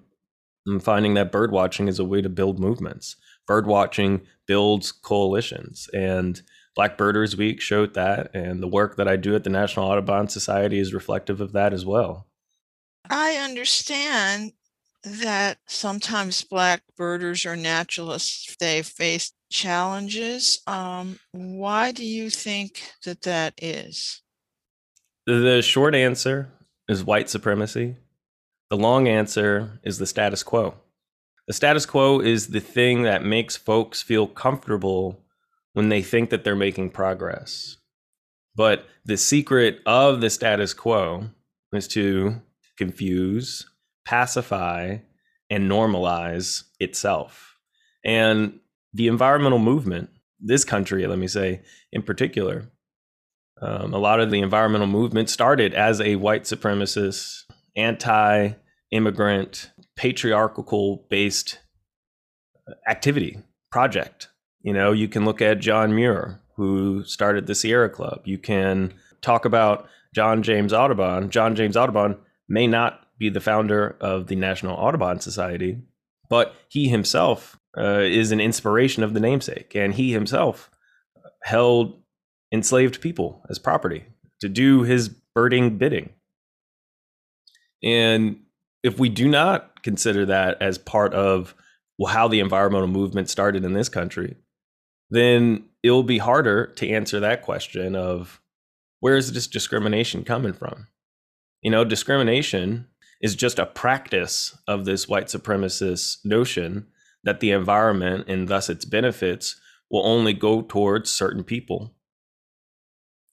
I'm 0.67 0.81
finding 0.81 1.15
that 1.15 1.33
bird 1.33 1.53
watching 1.53 1.89
is 1.89 1.99
a 1.99 2.05
way 2.05 2.21
to 2.23 2.29
build 2.29 2.59
movements. 2.59 3.17
Bird 3.47 3.67
watching 3.67 4.23
builds 4.47 4.93
coalitions. 4.93 5.89
And 5.95 6.41
Black 6.75 6.99
Birders 6.99 7.37
Week 7.37 7.61
showed 7.61 7.95
that. 7.95 8.31
And 8.35 8.63
the 8.63 8.69
work 8.69 8.97
that 8.97 9.09
I 9.09 9.17
do 9.17 9.35
at 9.35 9.45
the 9.45 9.51
National 9.51 9.87
Audubon 9.87 10.29
Society 10.29 10.79
is 10.79 10.93
reflective 10.93 11.41
of 11.41 11.53
that 11.53 11.73
as 11.73 11.87
well. 11.87 12.27
I 13.09 13.37
understand 13.37 14.53
that 15.05 15.59
sometimes 15.67 16.43
black 16.43 16.83
birders 16.97 17.47
or 17.47 17.55
naturalists 17.55 18.57
they 18.59 18.83
face 18.83 19.33
challenges. 19.51 20.61
Um, 20.67 21.21
why 21.31 21.93
do 21.93 22.05
you 22.05 22.29
think 22.29 22.83
that 23.05 23.23
that 23.23 23.55
is? 23.63 24.23
The 25.27 25.63
short 25.63 25.95
answer 25.95 26.53
is 26.89 27.05
white 27.05 27.29
supremacy. 27.29 27.97
The 28.71 28.77
long 28.77 29.09
answer 29.09 29.81
is 29.85 29.99
the 29.99 30.07
status 30.07 30.43
quo. 30.43 30.75
The 31.47 31.53
status 31.53 31.87
quo 31.87 32.21
is 32.21 32.49
the 32.49 32.61
thing 32.61 33.03
that 33.03 33.25
makes 33.25 33.57
folks 33.57 34.03
feel 34.03 34.27
comfortable 34.27 35.23
when 35.75 35.89
they 35.89 36.03
think 36.03 36.31
that 36.31 36.43
they're 36.43 36.57
making 36.57 36.91
progress. 36.91 37.77
But 38.57 38.87
the 39.05 39.17
secret 39.17 39.81
of 39.87 40.21
the 40.21 40.31
status 40.31 40.75
quo 40.75 41.31
is 41.73 41.87
to 41.89 42.41
confuse, 42.77 43.67
pacify, 44.05 44.99
and 45.51 45.71
normalize 45.71 46.65
itself. 46.81 47.59
And 48.05 48.59
the 48.93 49.09
environmental 49.09 49.59
movement, 49.59 50.11
this 50.41 50.65
country, 50.65 51.07
let 51.07 51.19
me 51.19 51.29
say 51.29 51.63
in 51.93 52.03
particular, 52.03 52.71
um, 53.61 53.95
a 53.95 53.99
lot 53.99 54.21
of 54.21 54.31
the 54.31 54.41
environmental 54.41 54.87
movement 54.87 55.31
started 55.31 55.75
as 55.75 56.01
a 56.01 56.17
white 56.17 56.45
supremacist, 56.45 57.45
anti 57.77 58.53
immigrant, 58.91 59.71
patriarchal 59.97 61.07
based 61.09 61.59
activity 62.89 63.39
project. 63.71 64.29
You 64.63 64.73
know, 64.73 64.93
you 64.93 65.09
can 65.09 65.25
look 65.25 65.41
at 65.41 65.61
John 65.61 65.95
Muir, 65.95 66.41
who 66.57 67.05
started 67.05 67.47
the 67.47 67.55
Sierra 67.55 67.89
Club. 67.89 68.23
You 68.25 68.39
can 68.39 68.93
talk 69.23 69.45
about 69.45 69.89
John 70.15 70.43
James 70.43 70.73
Audubon. 70.73 71.31
John 71.31 71.55
James 71.55 71.77
Audubon 71.77 72.17
may 72.49 72.67
not 72.67 73.01
be 73.19 73.29
the 73.29 73.41
founder 73.41 73.97
of 74.01 74.27
the 74.27 74.37
National 74.37 74.77
Audubon 74.77 75.21
Society, 75.21 75.79
but 76.29 76.55
he 76.69 76.89
himself 76.89 77.59
uh, 77.79 78.01
is 78.01 78.33
an 78.33 78.41
inspiration 78.41 79.03
of 79.03 79.15
the 79.15 79.21
namesake, 79.21 79.75
and 79.75 79.95
he 79.95 80.13
himself 80.13 80.71
held 81.43 82.03
enslaved 82.53 83.01
people 83.01 83.43
as 83.49 83.59
property 83.59 84.05
to 84.41 84.49
do 84.49 84.83
his 84.83 85.09
birding 85.09 85.79
bidding. 85.79 86.11
And 87.83 88.41
if 88.83 88.99
we 88.99 89.09
do 89.09 89.29
not 89.29 89.83
consider 89.83 90.27
that 90.27 90.61
as 90.61 90.79
part 90.79 91.15
of 91.15 91.55
how 92.09 92.29
the 92.29 92.41
environmental 92.41 92.89
movement 92.89 93.31
started 93.31 93.65
in 93.65 93.73
this 93.73 93.89
country, 93.89 94.37
then 95.11 95.65
it'll 95.83 96.03
be 96.03 96.19
harder 96.19 96.67
to 96.67 96.89
answer 96.89 97.21
that 97.21 97.43
question 97.43 97.95
of 97.97 98.41
where 99.01 99.17
is 99.17 99.33
this 99.33 99.47
discrimination 99.47 100.25
coming 100.25 100.53
from? 100.53 100.89
You 101.63 101.71
know, 101.71 101.85
discrimination 101.85 102.87
is 103.21 103.35
just 103.35 103.59
a 103.59 103.67
practice 103.67 104.57
of 104.69 104.85
this 104.85 105.09
white 105.09 105.27
supremacist 105.27 106.25
notion 106.25 106.87
that 107.25 107.41
the 107.41 107.51
environment 107.51 108.27
and 108.29 108.49
thus 108.49 108.69
its 108.69 108.85
benefits 108.85 109.61
will 109.91 110.07
only 110.07 110.33
go 110.33 110.63
towards 110.63 111.11
certain 111.11 111.45
people. 111.45 111.96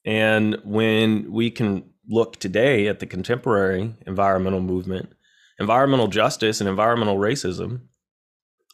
And 0.04 0.58
when 0.64 1.32
we 1.32 1.50
can 1.50 1.84
look 2.08 2.38
today 2.38 2.86
at 2.88 3.00
the 3.00 3.06
contemporary 3.06 3.94
environmental 4.06 4.60
movement, 4.60 5.12
environmental 5.58 6.08
justice 6.08 6.60
and 6.60 6.68
environmental 6.68 7.16
racism 7.16 7.82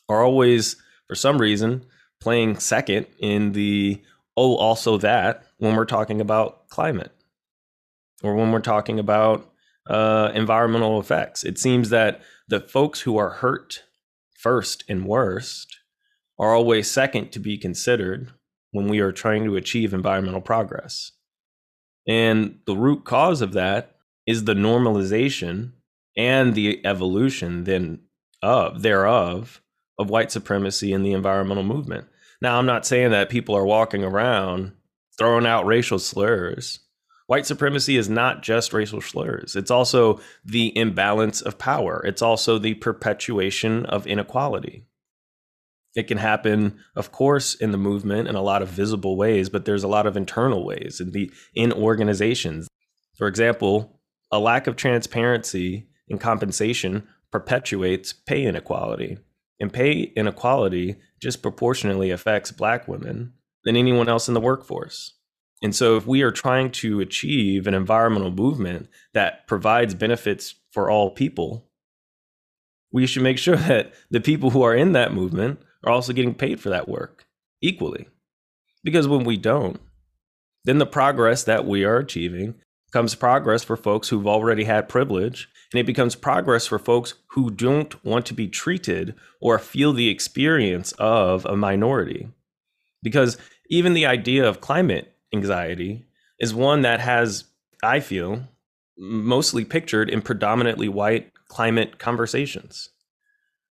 are 0.09 0.25
always, 0.25 0.77
for 1.07 1.15
some 1.15 1.41
reason, 1.41 1.85
playing 2.21 2.59
second 2.59 3.07
in 3.19 3.53
the 3.53 4.03
oh, 4.37 4.57
also 4.57 4.99
that 4.99 5.45
when 5.59 5.77
we're 5.77 5.85
talking 5.85 6.21
about 6.21 6.69
climate 6.69 7.13
or 8.23 8.35
when 8.35 8.51
we're 8.51 8.61
talking 8.61 8.99
about 8.99 9.51
uh, 9.89 10.31
environmental 10.35 11.01
effects. 11.01 11.45
It 11.45 11.59
seems 11.59 11.91
that 11.91 12.21
the 12.49 12.61
folks 12.61 13.01
who 13.01 13.17
are 13.17 13.31
hurt 13.31 13.85
first 14.39 14.85
and 14.89 15.07
worst 15.07 15.79
are 16.39 16.55
always 16.55 16.91
second 16.91 17.33
to 17.33 17.39
be 17.39 17.59
considered 17.59 18.33
when 18.73 18.89
we 18.89 19.01
are 19.01 19.13
trying 19.13 19.45
to 19.45 19.57
achieve 19.57 19.93
environmental 19.93 20.41
progress. 20.41 21.13
And 22.07 22.59
the 22.67 22.77
root 22.77 23.05
cause 23.05 23.41
of 23.43 23.53
that 23.53 23.97
is 24.27 24.45
the 24.45 24.55
normalization 24.55 25.73
and 26.17 26.55
the 26.55 26.85
evolution 26.85 27.65
then 27.65 28.01
of 28.43 28.83
thereof 28.83 29.61
of 29.99 30.11
white 30.11 30.33
supremacy 30.33 30.93
in 30.93 31.03
the 31.03 31.13
environmental 31.13 31.63
movement. 31.63 32.07
Now, 32.43 32.59
I'm 32.59 32.67
not 32.67 32.87
saying 32.87 33.11
that 33.11 33.29
people 33.29 33.55
are 33.55 33.67
walking 33.67 34.03
around 34.03 34.73
throwing 35.19 35.47
out 35.47 35.67
racial 35.67 35.99
slurs 35.99 36.81
white 37.31 37.47
supremacy 37.47 37.97
is 37.97 38.09
not 38.09 38.43
just 38.43 38.73
racial 38.73 39.01
slurs, 39.01 39.55
it's 39.55 39.71
also 39.71 40.19
the 40.45 40.77
imbalance 40.77 41.41
of 41.41 41.57
power, 41.59 42.03
it's 42.05 42.23
also 42.23 42.59
the 42.59 42.75
perpetuation 42.75 43.87
of 43.87 44.05
inequality. 44.05 44.85
It 45.97 46.07
can 46.07 46.19
happen, 46.19 46.79
of 46.95 47.11
course, 47.11 47.55
in 47.55 47.73
the 47.73 47.79
movement 47.79 48.29
in 48.29 48.37
a 48.37 48.43
lot 48.43 48.63
of 48.63 48.69
visible 48.69 49.17
ways, 49.17 49.49
but 49.49 49.65
there's 49.65 49.83
a 49.83 49.89
lot 49.89 50.07
of 50.07 50.17
internal 50.17 50.65
ways 50.65 51.01
in 51.01 51.11
the 51.11 51.33
in 51.55 51.73
organizations. 51.73 52.69
For 53.17 53.27
example, 53.27 54.01
a 54.31 54.39
lack 54.39 54.67
of 54.67 54.77
transparency 54.77 55.89
in 56.09 56.19
compensation 56.19 57.07
perpetuates 57.33 58.13
pay 58.13 58.45
inequality. 58.45 59.19
And 59.59 59.73
pay 59.73 60.13
inequality 60.17 60.97
disproportionately 61.21 62.11
affects 62.11 62.51
black 62.51 62.89
women 62.89 63.35
than 63.65 63.77
anyone 63.77 64.09
else 64.09 64.27
in 64.27 64.35
the 64.35 64.41
workforce. 64.41 65.15
And 65.63 65.75
so, 65.75 65.97
if 65.97 66.07
we 66.07 66.23
are 66.23 66.31
trying 66.31 66.71
to 66.73 67.01
achieve 67.01 67.67
an 67.67 67.75
environmental 67.75 68.31
movement 68.31 68.89
that 69.13 69.47
provides 69.47 69.95
benefits 69.95 70.55
for 70.71 70.89
all 70.89 71.11
people, 71.11 71.69
we 72.91 73.07
should 73.07 73.23
make 73.23 73.39
sure 73.39 73.57
that 73.69 73.93
the 74.11 74.21
people 74.21 74.51
who 74.51 74.63
are 74.63 74.75
in 74.75 74.93
that 74.93 75.13
movement 75.13 75.61
are 75.85 75.93
also 75.93 76.13
getting 76.13 76.35
paid 76.35 76.61
for 76.61 76.69
that 76.71 76.89
work 76.89 77.27
equally. 77.61 78.09
Because 78.83 79.07
when 79.09 79.25
we 79.25 79.37
don't, 79.37 79.81
then 80.65 80.79
the 80.79 80.87
progress 80.87 81.45
that 81.45 81.67
we 81.67 81.85
are 81.85 81.99
achieving 81.99 82.55
becomes 82.87 83.15
progress 83.15 83.63
for 83.63 83.77
folks 83.77 84.09
who've 84.09 84.27
already 84.27 84.65
had 84.65 84.89
privilege, 84.89 85.49
and 85.73 85.81
it 85.81 85.87
becomes 85.87 86.15
progress 86.17 86.67
for 86.67 86.79
folks 86.79 87.15
who 87.31 87.51
don't 87.51 88.05
want 88.05 88.27
to 88.27 88.35
be 88.35 88.49
treated 88.49 89.15
or 89.41 89.59
feel 89.59 89.93
the 89.93 90.09
experience 90.09 90.93
of 90.99 91.47
a 91.47 91.57
minority. 91.57 92.29
Because 93.03 93.39
even 93.69 93.95
the 93.95 94.07
idea 94.07 94.47
of 94.47 94.61
climate 94.61 95.15
anxiety 95.33 96.07
is 96.39 96.53
one 96.53 96.83
that 96.83 97.01
has, 97.01 97.45
I 97.83 98.01
feel, 98.01 98.49
mostly 98.99 99.65
pictured 99.65 100.11
in 100.11 100.21
predominantly 100.21 100.89
white 100.89 101.33
climate 101.49 101.99
conversations. 101.99 102.91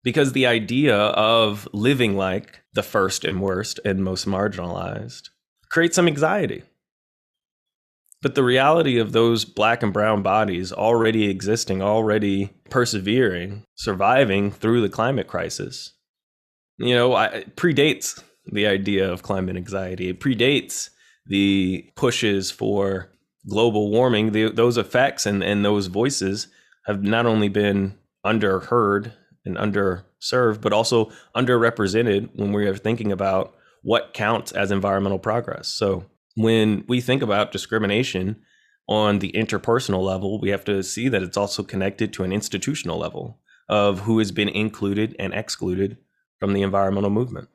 Because 0.07 0.31
the 0.31 0.47
idea 0.47 0.95
of 0.95 1.67
living 1.73 2.15
like 2.15 2.61
the 2.73 2.81
first 2.81 3.25
and 3.25 3.41
worst 3.41 3.77
and 3.83 4.01
most 4.01 4.25
marginalized 4.25 5.31
creates 5.69 5.97
some 5.97 6.07
anxiety. 6.07 6.63
But 8.21 8.33
the 8.33 8.41
reality 8.41 8.99
of 8.99 9.11
those 9.11 9.43
black 9.43 9.83
and 9.83 9.91
brown 9.91 10.21
bodies 10.21 10.71
already 10.71 11.29
existing, 11.29 11.81
already 11.81 12.53
persevering, 12.69 13.65
surviving 13.75 14.49
through 14.49 14.79
the 14.79 14.87
climate 14.87 15.27
crisis, 15.27 15.91
you 16.77 16.95
know, 16.95 17.13
I, 17.13 17.43
predates 17.57 18.23
the 18.45 18.65
idea 18.65 19.11
of 19.11 19.23
climate 19.23 19.57
anxiety. 19.57 20.07
It 20.07 20.21
predates 20.21 20.89
the 21.25 21.91
pushes 21.97 22.49
for 22.49 23.11
global 23.49 23.91
warming, 23.91 24.31
the, 24.31 24.51
those 24.51 24.77
effects 24.77 25.25
and, 25.25 25.43
and 25.43 25.65
those 25.65 25.87
voices 25.87 26.47
have 26.85 27.03
not 27.03 27.25
only 27.25 27.49
been 27.49 27.97
underheard 28.25 29.11
and 29.47 29.57
underserved, 29.57 30.61
but 30.61 30.73
also 30.73 31.11
underrepresented 31.35 32.29
when 32.35 32.51
we 32.51 32.67
are 32.67 32.75
thinking 32.75 33.11
about 33.11 33.55
what 33.81 34.13
counts 34.13 34.51
as 34.51 34.69
environmental 34.69 35.19
progress. 35.19 35.67
So 35.67 36.05
when 36.35 36.83
we 36.87 37.01
think 37.01 37.23
about 37.23 37.51
discrimination, 37.51 38.41
on 38.87 39.19
the 39.19 39.31
interpersonal 39.33 40.03
level, 40.03 40.39
we 40.39 40.49
have 40.49 40.63
to 40.65 40.81
see 40.81 41.09
that 41.09 41.21
it's 41.21 41.37
also 41.37 41.63
connected 41.63 42.13
to 42.13 42.23
an 42.23 42.31
institutional 42.31 42.97
level 42.97 43.39
of 43.67 44.01
who 44.01 44.19
has 44.19 44.31
been 44.31 44.49
included 44.49 45.15
and 45.19 45.33
excluded 45.33 45.97
from 46.39 46.53
the 46.53 46.61
environmental 46.61 47.09
movement. 47.09 47.49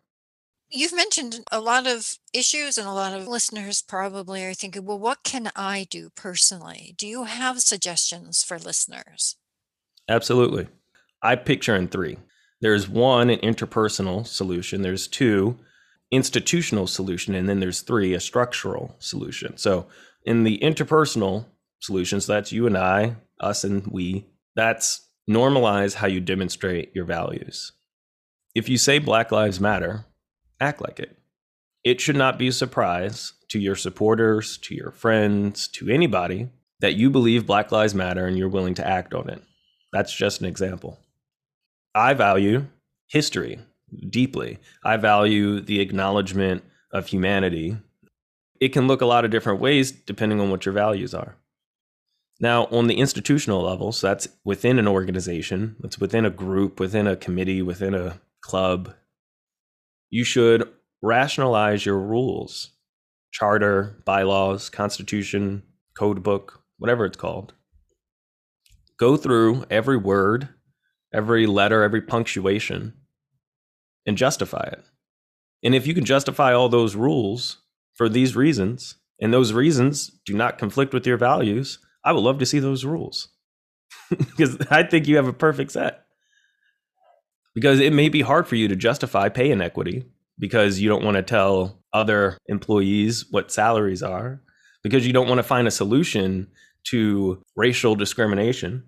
You've 0.69 0.95
mentioned 0.95 1.41
a 1.51 1.61
lot 1.61 1.87
of 1.87 2.15
issues, 2.33 2.79
and 2.79 2.89
a 2.89 2.93
lot 2.93 3.13
of 3.13 3.29
listeners 3.29 3.83
probably 3.83 4.45
are 4.45 4.55
thinking, 4.55 4.85
well, 4.85 4.99
what 4.99 5.23
can 5.23 5.51
I 5.55 5.87
do 5.91 6.11
personally? 6.15 6.95
Do 6.97 7.07
you 7.07 7.25
have 7.25 7.61
suggestions 7.61 8.43
for 8.43 8.59
listeners? 8.59 9.37
Absolutely. 10.09 10.69
I 11.23 11.37
picture 11.37 11.77
in 11.77 11.89
three 11.89 12.19
there's 12.61 12.89
one, 12.89 13.29
an 13.29 13.41
interpersonal 13.41 14.25
solution, 14.27 14.83
there's 14.83 15.09
two, 15.09 15.59
institutional 16.13 16.87
solution, 16.87 17.35
and 17.35 17.49
then 17.49 17.59
there's 17.59 17.81
three, 17.81 18.15
a 18.15 18.21
structural 18.21 18.95
solution. 19.01 19.57
So 19.57 19.87
in 20.25 20.45
the 20.45 20.59
interpersonal 20.59 21.47
solutions, 21.81 22.27
that's 22.27 22.53
you 22.53 22.67
and 22.69 22.79
I, 22.79 23.17
us 23.41 23.65
and 23.65 23.85
we, 23.89 24.27
that's 24.55 25.09
normalize 25.29 25.95
how 25.95 26.07
you 26.07 26.21
demonstrate 26.21 26.95
your 26.95 27.05
values. 27.05 27.73
If 28.55 28.69
you 28.69 28.79
say 28.79 28.99
Black 28.99 29.33
Lives 29.33 29.59
Matter, 29.59 30.05
act 30.61 30.81
like 30.81 31.01
it. 31.01 31.19
It 31.83 32.01
should 32.01 32.17
not 32.17 32.39
be 32.39 32.49
a 32.49 32.53
surprise 32.53 33.33
to 33.49 33.59
your 33.59 33.75
supporters, 33.75 34.57
to 34.59 34.75
your 34.75 34.93
friends, 34.93 35.67
to 35.69 35.89
anybody 35.89 36.49
that 36.81 36.95
you 36.95 37.11
believe 37.11 37.47
Black 37.47 37.73
Lives 37.73 37.95
Matter 37.95 38.27
and 38.27 38.39
you're 38.39 38.49
willing 38.49 38.75
to 38.75 38.87
act 38.87 39.15
on 39.15 39.29
it. 39.29 39.43
That's 39.93 40.15
just 40.15 40.41
an 40.41 40.47
example. 40.47 40.99
I 41.95 42.15
value 42.15 42.67
history 43.09 43.59
deeply. 44.09 44.59
I 44.85 44.97
value 44.97 45.61
the 45.61 45.81
acknowledgement 45.81 46.65
of 46.93 47.07
humanity. 47.07 47.77
It 48.61 48.71
can 48.71 48.87
look 48.87 49.01
a 49.01 49.07
lot 49.07 49.25
of 49.25 49.31
different 49.31 49.61
ways 49.61 49.93
depending 49.93 50.41
on 50.41 50.51
what 50.51 50.65
your 50.65 50.73
values 50.73 51.15
are. 51.15 51.37
Now, 52.41 52.67
on 52.67 52.87
the 52.87 52.99
institutional 52.99 53.63
level, 53.63 53.93
so 53.93 54.09
that's 54.09 54.29
within 54.45 54.79
an 54.79 54.89
organization, 54.89 55.77
that's 55.81 56.01
within 56.01 56.25
a 56.25 56.31
group, 56.31 56.81
within 56.81 57.07
a 57.07 57.17
committee, 57.17 57.63
within 57.63 57.95
a 57.95 58.21
club, 58.41 58.95
you 60.11 60.25
should 60.25 60.69
rationalize 61.03 61.87
your 61.87 61.99
rules, 61.99 62.71
charter, 63.31 64.03
bylaws, 64.05 64.71
constitution, 64.71 65.63
code 65.97 66.23
book, 66.23 66.63
whatever 66.79 67.05
it's 67.05 67.17
called. 67.17 67.55
Go 68.99 69.17
through 69.17 69.65
every 69.71 69.97
word, 69.97 70.49
every 71.13 71.47
letter, 71.47 71.83
every 71.83 72.03
punctuation, 72.03 72.95
and 74.07 74.17
justify 74.17 74.69
it. 74.73 74.85
And 75.63 75.75
if 75.75 75.87
you 75.87 75.95
can 75.95 76.05
justify 76.05 76.53
all 76.53 76.69
those 76.69 76.97
rules 76.97 77.59
for 77.95 78.09
these 78.09 78.35
reasons, 78.35 78.97
and 79.21 79.33
those 79.33 79.53
reasons 79.53 80.11
do 80.27 80.35
not 80.35 80.59
conflict 80.59 80.93
with 80.93 81.07
your 81.07 81.17
values, 81.17 81.79
I 82.05 82.13
would 82.13 82.25
love 82.25 82.39
to 82.39 82.47
see 82.47 82.59
those 82.59 82.85
rules 82.85 83.29
because 84.11 84.59
I 84.71 84.83
think 84.83 85.07
you 85.07 85.17
have 85.17 85.29
a 85.29 85.33
perfect 85.33 85.73
set. 85.73 86.05
Because 87.55 87.81
it 87.81 87.93
may 87.93 88.09
be 88.09 88.23
hard 88.23 88.49
for 88.49 88.57
you 88.57 88.67
to 88.69 88.77
justify 88.77 89.29
pay 89.29 89.51
inequity 89.51 90.07
because 90.39 90.81
you 90.81 90.89
don't 90.89 91.05
want 91.05 91.17
to 91.17 91.23
tell 91.23 91.83
other 91.93 92.39
employees 92.47 93.27
what 93.31 93.53
salaries 93.53 94.03
are, 94.03 94.43
because 94.83 95.07
you 95.07 95.13
don't 95.13 95.29
want 95.29 95.39
to 95.39 95.45
find 95.45 95.69
a 95.69 95.71
solution 95.71 96.49
to 96.85 97.41
racial 97.55 97.95
discrimination, 97.95 98.83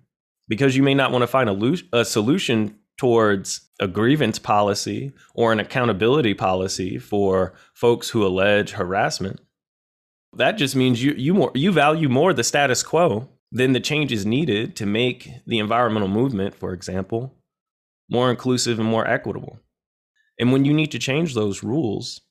because 0.47 0.75
you 0.75 0.83
may 0.83 0.93
not 0.93 1.11
want 1.11 1.23
to 1.23 1.27
find 1.27 1.49
a, 1.49 1.53
lo- 1.53 1.75
a 1.93 2.05
solution 2.05 2.77
towards 2.97 3.61
a 3.79 3.87
grievance 3.87 4.39
policy 4.39 5.11
or 5.33 5.51
an 5.51 5.59
accountability 5.59 6.33
policy 6.33 6.97
for 6.97 7.53
folks 7.73 8.09
who 8.09 8.25
allege 8.25 8.71
harassment 8.71 9.39
that 10.35 10.53
just 10.53 10.75
means 10.75 11.03
you 11.03 11.13
you 11.13 11.33
more 11.33 11.51
you 11.55 11.71
value 11.71 12.09
more 12.09 12.33
the 12.33 12.43
status 12.43 12.83
quo 12.83 13.29
than 13.51 13.73
the 13.73 13.79
changes 13.79 14.25
needed 14.25 14.75
to 14.75 14.85
make 14.85 15.29
the 15.47 15.59
environmental 15.59 16.09
movement, 16.09 16.53
for 16.53 16.73
example, 16.73 17.33
more 18.09 18.29
inclusive 18.29 18.79
and 18.79 18.87
more 18.87 19.07
equitable. 19.07 19.59
And 20.37 20.51
when 20.51 20.65
you 20.65 20.73
need 20.73 20.91
to 20.91 20.99
change 20.99 21.33
those 21.33 21.63
rules, 21.63 22.21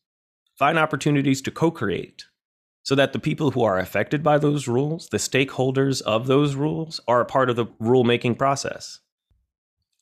find 0.59 0.79
opportunities 0.79 1.41
to 1.43 1.51
co-create 1.51 2.27
so 2.85 2.95
that 2.95 3.13
the 3.15 3.19
people 3.19 3.51
who 3.51 3.65
are 3.65 3.79
affected 3.79 4.23
by 4.23 4.39
those 4.39 4.69
rules, 4.69 5.09
the 5.09 5.17
stakeholders 5.17 6.03
of 6.03 6.27
those 6.27 6.55
rules, 6.55 7.01
are 7.09 7.21
a 7.21 7.27
part 7.27 7.51
of 7.51 7.57
the 7.57 7.67
rulemaking 7.81 8.39
process. 8.39 9.01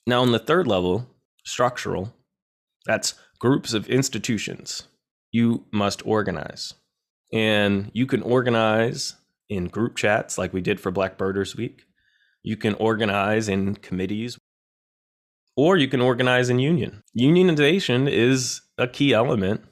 Now, 0.06 0.20
on 0.20 0.32
the 0.32 0.40
third 0.40 0.66
level, 0.66 1.06
structural, 1.44 2.12
that's 2.84 3.14
groups 3.38 3.72
of 3.72 3.88
institutions. 3.88 4.88
You 5.30 5.64
must 5.72 6.04
organize. 6.04 6.74
And 7.32 7.90
you 7.94 8.04
can 8.04 8.20
organize 8.22 9.14
in 9.48 9.68
group 9.68 9.96
chats 9.96 10.36
like 10.36 10.52
we 10.52 10.60
did 10.60 10.80
for 10.80 10.90
Black 10.90 11.16
Birders 11.16 11.56
Week. 11.56 11.84
You 12.42 12.56
can 12.56 12.74
organize 12.74 13.48
in 13.48 13.76
committees, 13.76 14.36
or 15.56 15.76
you 15.76 15.86
can 15.86 16.00
organize 16.00 16.50
in 16.50 16.58
union. 16.58 17.04
Unionization 17.16 18.10
is 18.10 18.62
a 18.76 18.88
key 18.88 19.12
element 19.14 19.62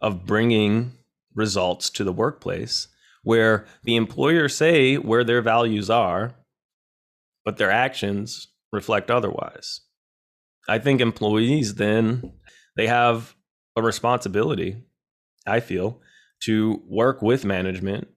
of 0.00 0.24
bringing 0.24 0.92
results 1.34 1.90
to 1.90 2.04
the 2.04 2.12
workplace 2.12 2.88
where 3.22 3.66
the 3.84 3.96
employers 3.96 4.56
say 4.56 4.96
where 4.96 5.24
their 5.24 5.42
values 5.42 5.90
are, 5.90 6.34
but 7.44 7.58
their 7.58 7.70
actions 7.70 8.48
reflect 8.72 9.10
otherwise. 9.10 9.82
I 10.68 10.78
think 10.78 11.00
employees 11.00 11.74
then 11.74 12.32
they 12.76 12.86
have 12.86 13.34
a 13.76 13.82
responsibility, 13.82 14.82
I 15.46 15.60
feel, 15.60 16.00
to 16.44 16.82
work 16.86 17.20
with 17.20 17.44
management 17.44 18.08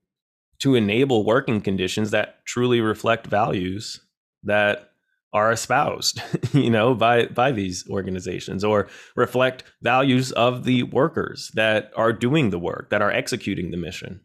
to 0.60 0.76
enable 0.76 1.26
working 1.26 1.60
conditions 1.60 2.12
that 2.12 2.46
truly 2.46 2.80
reflect 2.80 3.28
values 3.28 4.00
that 4.44 4.93
are 5.34 5.52
espoused 5.52 6.22
you 6.54 6.70
know 6.70 6.94
by 6.94 7.26
by 7.28 7.52
these 7.52 7.88
organizations 7.90 8.64
or 8.64 8.88
reflect 9.16 9.64
values 9.82 10.32
of 10.34 10.64
the 10.64 10.84
workers 10.84 11.52
that 11.56 11.92
are 11.96 12.14
doing 12.14 12.50
the 12.50 12.60
work 12.60 12.90
that 12.90 13.02
are 13.02 13.12
executing 13.12 13.72
the 13.72 13.78
mission 13.78 14.22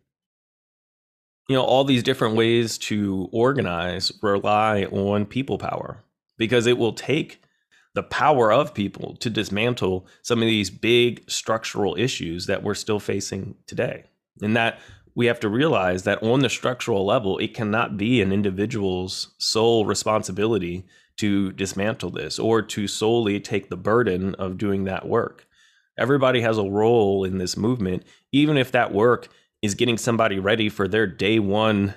you 1.49 1.57
know 1.57 1.64
all 1.64 1.85
these 1.85 2.03
different 2.03 2.37
ways 2.37 2.79
to 2.79 3.29
organize 3.33 4.12
rely 4.23 4.85
on 4.85 5.25
people 5.25 5.59
power 5.59 6.05
because 6.37 6.66
it 6.66 6.79
will 6.79 6.92
take 6.92 7.42
the 7.99 8.03
power 8.05 8.53
of 8.53 8.75
people 8.75 9.16
to 9.16 9.29
dismantle 9.29 10.07
some 10.23 10.38
of 10.38 10.47
these 10.47 10.71
big 10.71 11.29
structural 11.29 11.97
issues 11.99 12.47
that 12.47 12.62
we're 12.62 12.75
still 12.75 13.01
facing 13.01 13.57
today. 13.66 14.05
And 14.40 14.57
that 14.57 14.79
we 15.18 15.26
have 15.26 15.40
to 15.40 15.48
realize 15.48 16.04
that 16.04 16.22
on 16.22 16.38
the 16.38 16.48
structural 16.48 17.04
level, 17.04 17.38
it 17.38 17.52
cannot 17.52 17.96
be 17.96 18.22
an 18.22 18.33
individual's 18.33 19.35
sole 19.38 19.85
responsibility 19.85 20.87
to 21.16 21.50
dismantle 21.54 22.11
this 22.11 22.38
or 22.38 22.62
to 22.62 22.87
solely 22.87 23.40
take 23.40 23.68
the 23.68 23.76
burden 23.76 24.37
of 24.37 24.57
doing 24.57 24.85
that 24.85 25.09
work. 25.09 25.44
Everybody 25.98 26.40
has 26.42 26.57
a 26.57 26.62
role 26.62 27.24
in 27.24 27.38
this 27.38 27.57
movement, 27.57 28.04
even 28.31 28.57
if 28.57 28.70
that 28.70 28.94
work 28.94 29.26
is 29.61 29.74
getting 29.74 29.98
somebody 29.98 30.38
ready 30.38 30.68
for 30.68 30.87
their 30.87 31.09
day 31.09 31.40
one 31.40 31.94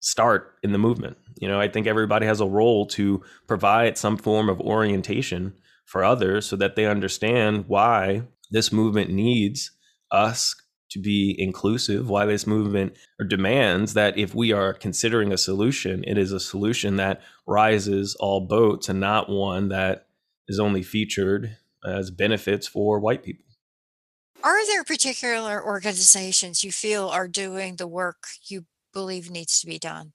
start 0.00 0.54
in 0.62 0.72
the 0.72 0.78
movement. 0.78 1.18
You 1.36 1.48
know, 1.48 1.60
I 1.60 1.68
think 1.68 1.86
everybody 1.86 2.24
has 2.24 2.40
a 2.40 2.46
role 2.46 2.86
to 2.86 3.22
provide 3.46 3.98
some 3.98 4.16
form 4.16 4.48
of 4.48 4.62
orientation 4.62 5.52
for 5.84 6.02
others 6.02 6.46
so 6.46 6.56
that 6.56 6.74
they 6.74 6.86
understand 6.86 7.66
why 7.68 8.22
this 8.50 8.72
movement 8.72 9.10
needs 9.10 9.72
us 10.10 10.54
to 10.92 10.98
be 10.98 11.34
inclusive, 11.38 12.08
why 12.08 12.26
this 12.26 12.46
movement 12.46 12.96
demands 13.28 13.94
that 13.94 14.18
if 14.18 14.34
we 14.34 14.52
are 14.52 14.74
considering 14.74 15.32
a 15.32 15.38
solution, 15.38 16.04
it 16.06 16.18
is 16.18 16.32
a 16.32 16.40
solution 16.40 16.96
that 16.96 17.20
rises 17.46 18.14
all 18.20 18.40
boats 18.40 18.88
and 18.88 19.00
not 19.00 19.28
one 19.28 19.68
that 19.68 20.06
is 20.48 20.60
only 20.60 20.82
featured 20.82 21.56
as 21.84 22.10
benefits 22.10 22.66
for 22.66 23.00
white 23.00 23.22
people. 23.22 23.44
Are 24.44 24.66
there 24.66 24.84
particular 24.84 25.64
organizations 25.64 26.64
you 26.64 26.72
feel 26.72 27.08
are 27.08 27.28
doing 27.28 27.76
the 27.76 27.86
work 27.86 28.24
you 28.48 28.66
believe 28.92 29.30
needs 29.30 29.60
to 29.60 29.66
be 29.66 29.78
done? 29.78 30.12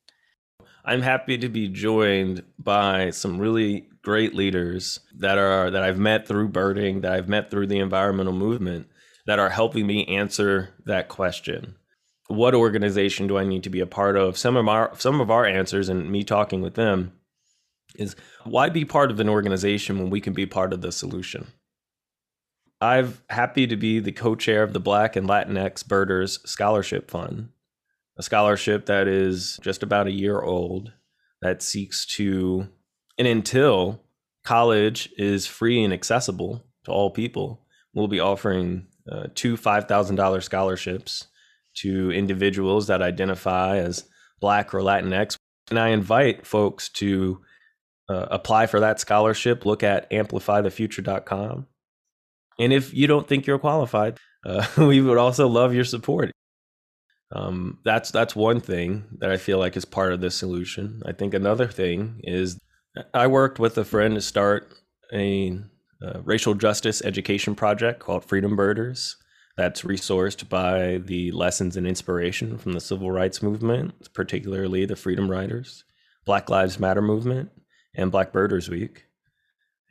I'm 0.86 1.02
happy 1.02 1.38
to 1.38 1.50
be 1.50 1.68
joined 1.68 2.44
by 2.60 3.10
some 3.10 3.40
really 3.40 3.88
great 4.04 4.34
leaders 4.34 5.00
that 5.18 5.38
are 5.38 5.72
that 5.72 5.84
I've 5.84 6.00
met 6.00 6.28
through 6.28 6.50
birding, 6.50 7.02
that 7.02 7.14
I've 7.14 7.28
met 7.28 7.50
through 7.50 7.68
the 7.68 7.80
environmental 7.80 8.34
movement 8.34 8.88
that 9.28 9.40
are 9.40 9.50
helping 9.50 9.86
me 9.86 10.06
answer 10.06 10.70
that 10.86 11.10
question. 11.10 11.76
What 12.28 12.56
organization 12.56 13.28
do 13.28 13.38
I 13.38 13.46
need 13.46 13.64
to 13.64 13.70
be 13.70 13.80
a 13.80 13.86
part 13.86 14.18
of? 14.18 14.38
Some 14.38 14.58
of 14.58 14.68
our 14.68 14.92
some 14.98 15.22
of 15.22 15.30
our 15.30 15.46
answers 15.46 15.90
and 15.90 16.12
me 16.12 16.24
talking 16.24 16.62
with 16.62 16.74
them 16.74 17.14
is 17.96 18.16
why 18.44 18.70
be 18.70 18.84
part 18.84 19.12
of 19.12 19.20
an 19.20 19.30
organization 19.30 19.98
when 19.98 20.10
we 20.10 20.20
can 20.20 20.34
be 20.34 20.46
part 20.46 20.74
of 20.74 20.82
the 20.82 20.92
solution? 20.92 21.48
I'm 22.82 23.18
happy 23.30 23.66
to 23.68 23.76
be 23.76 24.00
the 24.00 24.12
co-chair 24.12 24.62
of 24.64 24.74
the 24.74 24.80
Black 24.80 25.16
and 25.16 25.28
Latinx 25.28 25.88
Birders 25.88 26.40
Scholarship 26.50 27.10
Fund 27.10 27.50
a 28.18 28.24
scholarship 28.24 28.88
that 28.88 29.08
is 29.08 29.60
just 29.62 29.84
about 29.84 30.08
a 30.08 30.12
year 30.12 30.42
old 30.42 30.92
that 31.42 31.62
seeks 31.62 32.06
to, 32.06 32.68
and 33.18 33.28
until 33.28 34.02
college 34.44 35.10
is 35.18 35.46
free 35.46 35.84
and 35.84 35.94
accessible 35.94 36.66
to 36.86 36.92
all 36.92 37.12
people, 37.12 37.66
we'll 37.94 38.08
be 38.08 38.20
offering 38.20 38.88
uh, 39.12 39.28
two 39.36 39.56
$5,000 39.58 40.44
scholarships 40.44 41.28
to 41.78 42.12
individuals 42.12 42.88
that 42.88 43.02
identify 43.02 43.78
as 43.78 44.08
Black 44.40 44.74
or 44.74 44.80
Latinx. 44.80 45.36
And 45.70 45.80
I 45.80 45.90
invite 45.90 46.46
folks 46.46 46.90
to 46.90 47.42
uh, 48.10 48.28
apply 48.32 48.68
for 48.68 48.80
that 48.80 49.00
scholarship. 49.00 49.66
Look 49.66 49.84
at 49.84 50.10
amplifythefuture.com. 50.12 51.68
And 52.60 52.74
if 52.74 52.94
you 52.94 53.08
don't 53.08 53.28
think 53.28 53.46
you're 53.46 53.60
qualified, 53.60 54.18
uh, 54.46 54.66
we 54.78 55.02
would 55.02 55.18
also 55.18 55.48
love 55.48 55.74
your 55.74 55.84
support. 55.84 56.32
Um, 57.32 57.80
that's 57.84 58.10
that's 58.10 58.38
one 58.38 58.62
thing 58.62 59.04
that 59.20 59.30
I 59.30 59.36
feel 59.36 59.60
like 59.60 59.76
is 59.76 59.84
part 59.84 60.14
of 60.14 60.22
the 60.22 60.32
solution. 60.32 61.02
I 61.06 61.12
think 61.12 61.34
another 61.34 61.68
thing 61.68 62.22
is 62.24 62.58
I 63.14 63.28
worked 63.28 63.60
with 63.60 63.78
a 63.78 63.84
friend 63.84 64.16
to 64.16 64.22
start 64.22 64.74
a, 65.14 65.60
a 66.02 66.22
racial 66.22 66.54
justice 66.54 67.02
education 67.04 67.56
project 67.56 68.00
called 68.00 68.26
Freedom 68.26 68.56
Birders. 68.56 69.18
That's 69.56 69.82
resourced 69.82 70.48
by 70.50 70.98
the 70.98 71.32
lessons 71.32 71.76
and 71.78 71.88
inspiration 71.88 72.58
from 72.58 72.74
the 72.74 72.80
civil 72.80 73.10
rights 73.10 73.42
movement, 73.42 74.14
particularly 74.14 74.86
the 74.86 74.96
Freedom 74.96 75.30
Riders, 75.30 75.84
Black 76.26 76.50
Lives 76.50 76.80
Matter 76.80 77.02
movement, 77.02 77.50
and 77.96 78.12
Black 78.12 78.32
Birders 78.32 78.70
Week. 78.70 79.06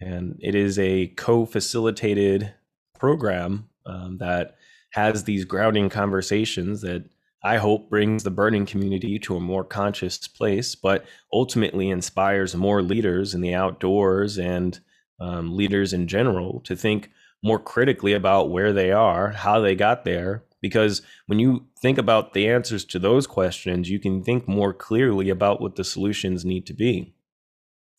And 0.01 0.39
it 0.41 0.55
is 0.55 0.79
a 0.79 1.09
co 1.09 1.47
facilitated 1.47 2.55
program 2.99 3.69
um, 3.87 4.19
that 4.19 4.57
has 4.93 5.25
these 5.25 5.45
grounding 5.45 5.89
conversations 5.89 6.81
that 6.83 7.05
I 7.43 7.59
hope 7.59 7.91
brings 7.91 8.23
the 8.23 8.31
birding 8.31 8.67
community 8.67 9.19
to 9.21 9.37
a 9.37 9.41
more 9.41 9.65
conscious 9.65 10.27
place, 10.27 10.75
but 10.75 11.05
ultimately 11.33 11.91
inspires 11.91 12.57
more 12.57 12.83
leaders 12.83 13.35
in 13.35 13.41
the 13.41 13.55
outdoors 13.55 14.39
and 14.39 14.79
um, 15.21 15.57
leaders 15.57 15.93
in 15.93 16.07
general 16.07 16.61
to 16.61 16.77
think 16.77 17.11
more 17.43 17.59
critically 17.59 18.13
about 18.13 18.51
where 18.51 18.73
they 18.73 18.91
are, 18.93 19.31
how 19.31 19.61
they 19.61 19.75
got 19.75 20.05
there. 20.05 20.45
Because 20.61 21.03
when 21.27 21.39
you 21.39 21.67
think 21.81 21.99
about 21.99 22.33
the 22.33 22.49
answers 22.49 22.85
to 22.87 22.99
those 22.99 23.27
questions, 23.27 23.91
you 23.91 24.01
can 24.01 24.23
think 24.23 24.49
more 24.49 24.73
clearly 24.73 25.29
about 25.29 25.61
what 25.61 25.77
the 25.77 25.85
solutions 25.85 26.45
need 26.45 26.67
to 26.67 26.75
be. 26.75 27.15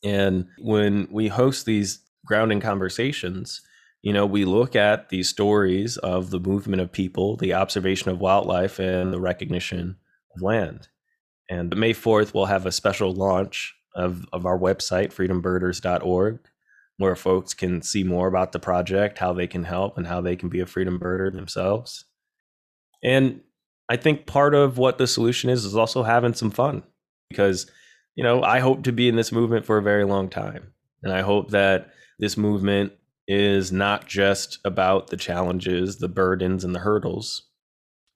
And 0.03 0.47
when 0.59 1.07
we 1.11 1.27
host 1.27 1.65
these 1.65 1.99
grounding 2.25 2.59
conversations, 2.59 3.61
you 4.01 4.13
know, 4.13 4.25
we 4.25 4.45
look 4.45 4.75
at 4.75 5.09
these 5.09 5.29
stories 5.29 5.97
of 5.97 6.29
the 6.29 6.39
movement 6.39 6.81
of 6.81 6.91
people, 6.91 7.35
the 7.37 7.53
observation 7.53 8.09
of 8.11 8.19
wildlife, 8.19 8.79
and 8.79 9.13
the 9.13 9.19
recognition 9.19 9.97
of 10.35 10.41
land. 10.41 10.87
And 11.49 11.75
May 11.75 11.93
4th, 11.93 12.33
we'll 12.33 12.45
have 12.45 12.65
a 12.65 12.71
special 12.71 13.13
launch 13.13 13.73
of, 13.95 14.25
of 14.31 14.45
our 14.45 14.57
website, 14.57 15.13
freedombirders.org, 15.13 16.39
where 16.97 17.15
folks 17.15 17.53
can 17.53 17.81
see 17.81 18.03
more 18.03 18.27
about 18.27 18.51
the 18.51 18.59
project, 18.59 19.19
how 19.19 19.33
they 19.33 19.47
can 19.47 19.63
help, 19.63 19.97
and 19.97 20.07
how 20.07 20.21
they 20.21 20.35
can 20.35 20.49
be 20.49 20.59
a 20.59 20.65
freedom 20.65 20.99
birder 20.99 21.31
themselves. 21.31 22.05
And 23.03 23.41
I 23.89 23.97
think 23.97 24.25
part 24.25 24.53
of 24.53 24.77
what 24.77 24.97
the 24.97 25.07
solution 25.07 25.49
is 25.49 25.63
is 25.63 25.75
also 25.75 26.03
having 26.03 26.33
some 26.33 26.51
fun 26.51 26.83
because, 27.29 27.69
you 28.15 28.23
know, 28.23 28.43
I 28.43 28.59
hope 28.59 28.83
to 28.83 28.91
be 28.91 29.07
in 29.07 29.15
this 29.15 29.31
movement 29.31 29.65
for 29.65 29.77
a 29.77 29.83
very 29.83 30.03
long 30.03 30.29
time. 30.29 30.73
And 31.03 31.13
I 31.13 31.21
hope 31.21 31.51
that 31.51 31.91
this 32.19 32.35
movement 32.35 32.93
is 33.27 33.71
not 33.71 34.07
just 34.07 34.59
about 34.65 35.07
the 35.07 35.17
challenges, 35.17 35.97
the 35.97 36.07
burdens, 36.07 36.63
and 36.63 36.73
the 36.73 36.79
hurdles. 36.79 37.43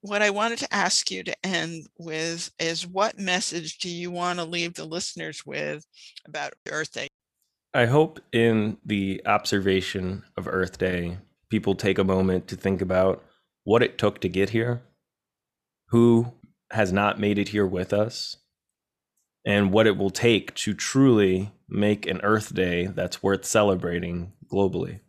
What 0.02 0.24
I 0.24 0.32
wanted 0.32 0.58
to 0.60 0.74
ask 0.74 1.12
you 1.12 1.24
to 1.24 1.46
end 1.46 1.88
with 2.00 2.50
is 2.60 2.88
what 2.88 3.20
message 3.20 3.78
do 3.78 3.89
you 3.89 4.10
want 4.10 4.39
to 4.39 4.46
leave 4.46 4.74
the 4.74 4.86
listeners 4.86 5.46
with 5.46 5.86
about 6.26 6.54
Earth 6.67 6.91
Day? 6.91 7.08
I 7.74 7.86
hope 7.86 8.20
in 8.34 8.78
the 8.86 9.22
observation 9.26 10.24
of 10.36 10.48
Earth 10.48 10.78
Day, 10.78 11.20
people 11.50 11.74
take 11.74 11.98
a 11.98 12.04
moment 12.04 12.48
to 12.50 12.58
think 12.58 12.82
about 12.82 13.24
what 13.64 13.82
it 13.82 13.98
took 13.98 14.20
to 14.22 14.30
get 14.30 14.50
here, 14.50 14.82
who 15.88 16.34
has 16.72 16.92
not 16.92 17.20
made 17.20 17.40
it 17.40 17.50
here 17.50 17.66
with 17.66 17.94
us, 17.94 18.38
and 19.46 19.72
what 19.72 19.88
it 19.88 19.98
will 19.98 20.10
take 20.10 20.54
to 20.56 20.74
truly 20.74 21.54
make 21.70 22.06
an 22.06 22.20
Earth 22.24 22.54
Day 22.54 22.88
that's 22.88 23.24
worth 23.24 23.46
celebrating 23.46 24.34
globally. 24.52 25.00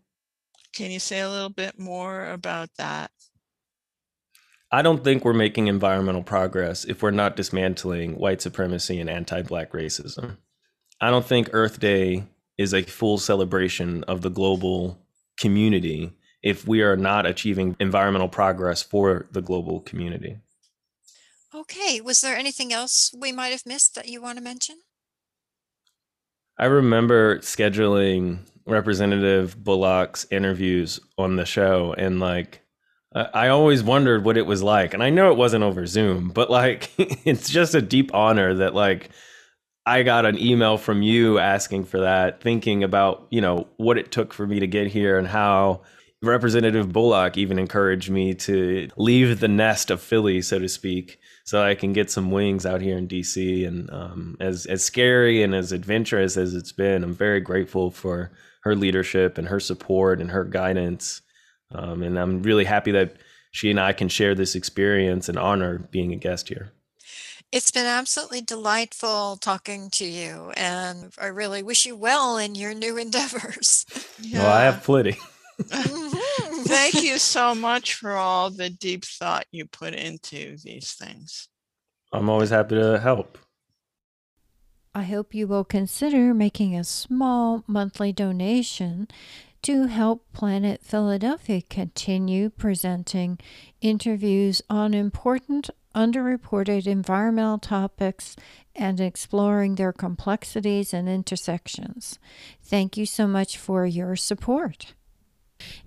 Can 0.73 0.93
you 0.93 1.01
say 1.01 1.19
a 1.19 1.29
little 1.29 1.51
bit 1.51 1.81
more 1.81 2.31
about 2.31 2.71
that? 2.79 3.11
I 4.71 4.83
don't 4.83 5.03
think 5.03 5.25
we're 5.25 5.35
making 5.35 5.67
environmental 5.67 6.23
progress 6.23 6.85
if 6.85 7.03
we're 7.03 7.11
not 7.11 7.37
dismantling 7.37 8.17
white 8.17 8.41
supremacy 8.41 9.01
and 9.01 9.11
anti 9.11 9.43
black 9.43 9.73
racism. 9.73 10.37
I 11.01 11.11
don't 11.11 11.27
think 11.27 11.51
Earth 11.53 11.81
Day 11.81 12.29
is 12.59 12.75
a 12.75 12.83
full 12.83 13.19
celebration 13.19 14.05
of 14.05 14.23
the 14.23 14.31
global 14.31 14.99
community 15.39 16.13
if 16.43 16.67
we 16.67 16.83
are 16.83 16.97
not 16.97 17.27
achieving 17.27 17.77
environmental 17.79 18.29
progress 18.29 18.83
for 18.83 19.27
the 19.33 19.43
global 19.43 19.81
community. 19.81 20.39
Okay, 21.55 22.01
was 22.01 22.21
there 22.21 22.37
anything 22.37 22.73
else 22.73 23.15
we 23.17 23.31
might 23.31 23.49
have 23.49 23.67
missed 23.67 23.95
that 23.95 24.09
you 24.09 24.23
want 24.23 24.39
to 24.39 24.45
mention? 24.45 24.77
I 26.59 26.67
remember 26.67 27.39
scheduling 27.39 28.41
Representative 28.67 29.57
Bullock's 29.63 30.27
interviews 30.31 31.01
on 31.19 31.37
the 31.37 31.45
show, 31.45 31.95
and 31.97 32.21
like, 32.21 32.63
I 33.15 33.49
always 33.49 33.83
wondered 33.83 34.25
what 34.25 34.39
it 34.39 34.47
was 34.47 34.63
like. 34.63 34.95
And 34.95 35.03
I 35.03 35.11
know 35.11 35.31
it 35.31 35.37
wasn't 35.37 35.65
over 35.65 35.87
Zoom, 35.87 36.31
but 36.31 36.51
like, 36.51 36.91
it's 36.99 37.51
just 37.51 37.75
a 37.75 37.83
deep 37.83 38.15
honor 38.15 38.55
that 38.55 38.75
like 38.75 39.11
I 39.85 40.03
got 40.05 40.27
an 40.27 40.39
email 40.39 40.79
from 40.79 41.03
you 41.03 41.39
asking 41.39 41.85
for 41.85 42.01
that, 42.01 42.41
thinking 42.41 42.85
about, 42.85 43.27
you 43.31 43.41
know, 43.41 43.67
what 43.79 43.99
it 43.99 44.13
took 44.13 44.33
for 44.33 44.47
me 44.47 44.61
to 44.61 44.67
get 44.67 44.87
here 44.87 45.19
and 45.19 45.27
how 45.27 45.83
Representative 46.23 46.93
Bullock 46.93 47.37
even 47.37 47.59
encouraged 47.59 48.09
me 48.09 48.33
to 48.35 48.89
leave 48.97 49.41
the 49.41 49.49
nest 49.49 49.91
of 49.91 50.01
Philly, 50.01 50.41
so 50.41 50.61
to 50.61 50.69
speak, 50.69 51.19
so 51.45 51.61
I 51.61 51.75
can 51.75 51.93
get 51.93 52.13
some 52.13 52.31
wings 52.31 52.65
out 52.65 52.81
here 52.81 52.97
in 52.97 53.09
DC. 53.09 53.67
And 53.67 53.91
um, 53.91 54.37
as 54.39 54.65
as 54.67 54.85
scary 54.85 55.43
and 55.43 55.53
as 55.53 55.73
adventurous 55.73 56.37
as 56.37 56.55
it's 56.55 56.71
been, 56.71 57.03
I'm 57.03 57.15
very 57.15 57.41
grateful 57.41 57.91
for 57.91 58.31
her 58.63 58.77
leadership 58.77 59.37
and 59.37 59.49
her 59.49 59.59
support 59.59 60.21
and 60.21 60.31
her 60.31 60.45
guidance. 60.45 61.23
Um, 61.75 62.05
and 62.05 62.17
I'm 62.17 62.45
really 62.45 62.65
happy 62.65 62.93
that 62.93 63.17
she 63.51 63.71
and 63.71 63.81
I 63.81 63.93
can 63.93 64.09
share 64.09 64.37
this 64.37 64.55
experience 64.55 65.29
and 65.29 65.37
honor 65.37 65.79
being 65.91 66.13
a 66.13 66.17
guest 66.17 66.49
here. 66.49 66.71
It's 67.53 67.71
been 67.71 67.85
absolutely 67.85 68.41
delightful 68.41 69.37
talking 69.37 69.91
to 69.91 70.07
you, 70.07 70.53
and 70.57 71.13
I 71.21 71.27
really 71.27 71.63
wish 71.63 71.85
you 71.85 71.95
well 71.95 72.39
in 72.39 72.55
your 72.55 72.73
new 72.73 72.97
endeavors. 73.07 73.85
Yeah. 74.19 74.39
Well, 74.39 74.53
I 74.53 74.63
have 74.65 74.83
plenty. 74.83 75.19
Mm-hmm. 75.61 76.63
Thank 76.63 77.03
you 77.03 77.19
so 77.19 77.55
much 77.55 77.95
for 77.95 78.13
all 78.13 78.49
the 78.49 78.71
deep 78.71 79.05
thought 79.05 79.45
you 79.53 79.67
put 79.67 79.93
into 79.93 80.57
these 80.65 80.93
things. 80.93 81.49
I'm 82.11 82.31
always 82.31 82.49
happy 82.49 82.77
to 82.77 82.99
help. 82.99 83.37
I 84.95 85.03
hope 85.03 85.35
you 85.35 85.47
will 85.47 85.65
consider 85.65 86.33
making 86.33 86.75
a 86.75 86.85
small 86.85 87.65
monthly 87.67 88.13
donation 88.13 89.09
to 89.63 89.87
help 89.87 90.25
Planet 90.33 90.83
Philadelphia 90.83 91.63
continue 91.63 92.51
presenting 92.51 93.39
interviews 93.81 94.61
on 94.69 94.95
important 94.95 95.71
underreported 95.95 96.87
environmental 96.87 97.59
topics 97.59 98.35
and 98.75 98.99
exploring 99.01 99.77
their 99.77 99.93
complexities 99.93 100.95
and 100.95 101.09
intersections. 101.09 102.19
Thank 102.63 102.97
you 102.97 103.07
so 103.07 103.27
much 103.27 103.59
for 103.59 103.85
your 103.87 104.15
support. 104.17 104.95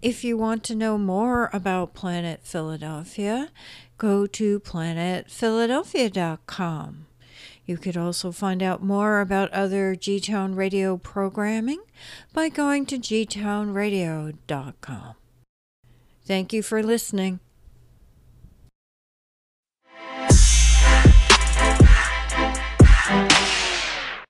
If 0.02 0.24
you 0.24 0.38
want 0.38 0.64
to 0.66 0.76
know 0.76 0.98
more 0.98 1.50
about 1.52 1.94
Planet 1.94 2.42
Philadelphia, 2.44 3.50
go 3.98 4.26
to 4.28 4.62
planetphiladelphia.com. 4.62 7.05
You 7.66 7.78
could 7.78 7.98
also 7.98 8.32
find 8.32 8.62
out 8.62 8.84
more 8.84 9.22
about 9.22 9.50
other 9.52 9.96
G 9.96 10.20
Town 10.20 10.54
Radio 10.56 10.98
programming 10.98 11.82
by 12.34 12.50
going 12.50 12.86
to 12.88 12.98
gtownradio.com. 12.98 15.16
Thank 16.26 16.54
you 16.54 16.64
for 16.64 16.84
listening. 16.84 17.40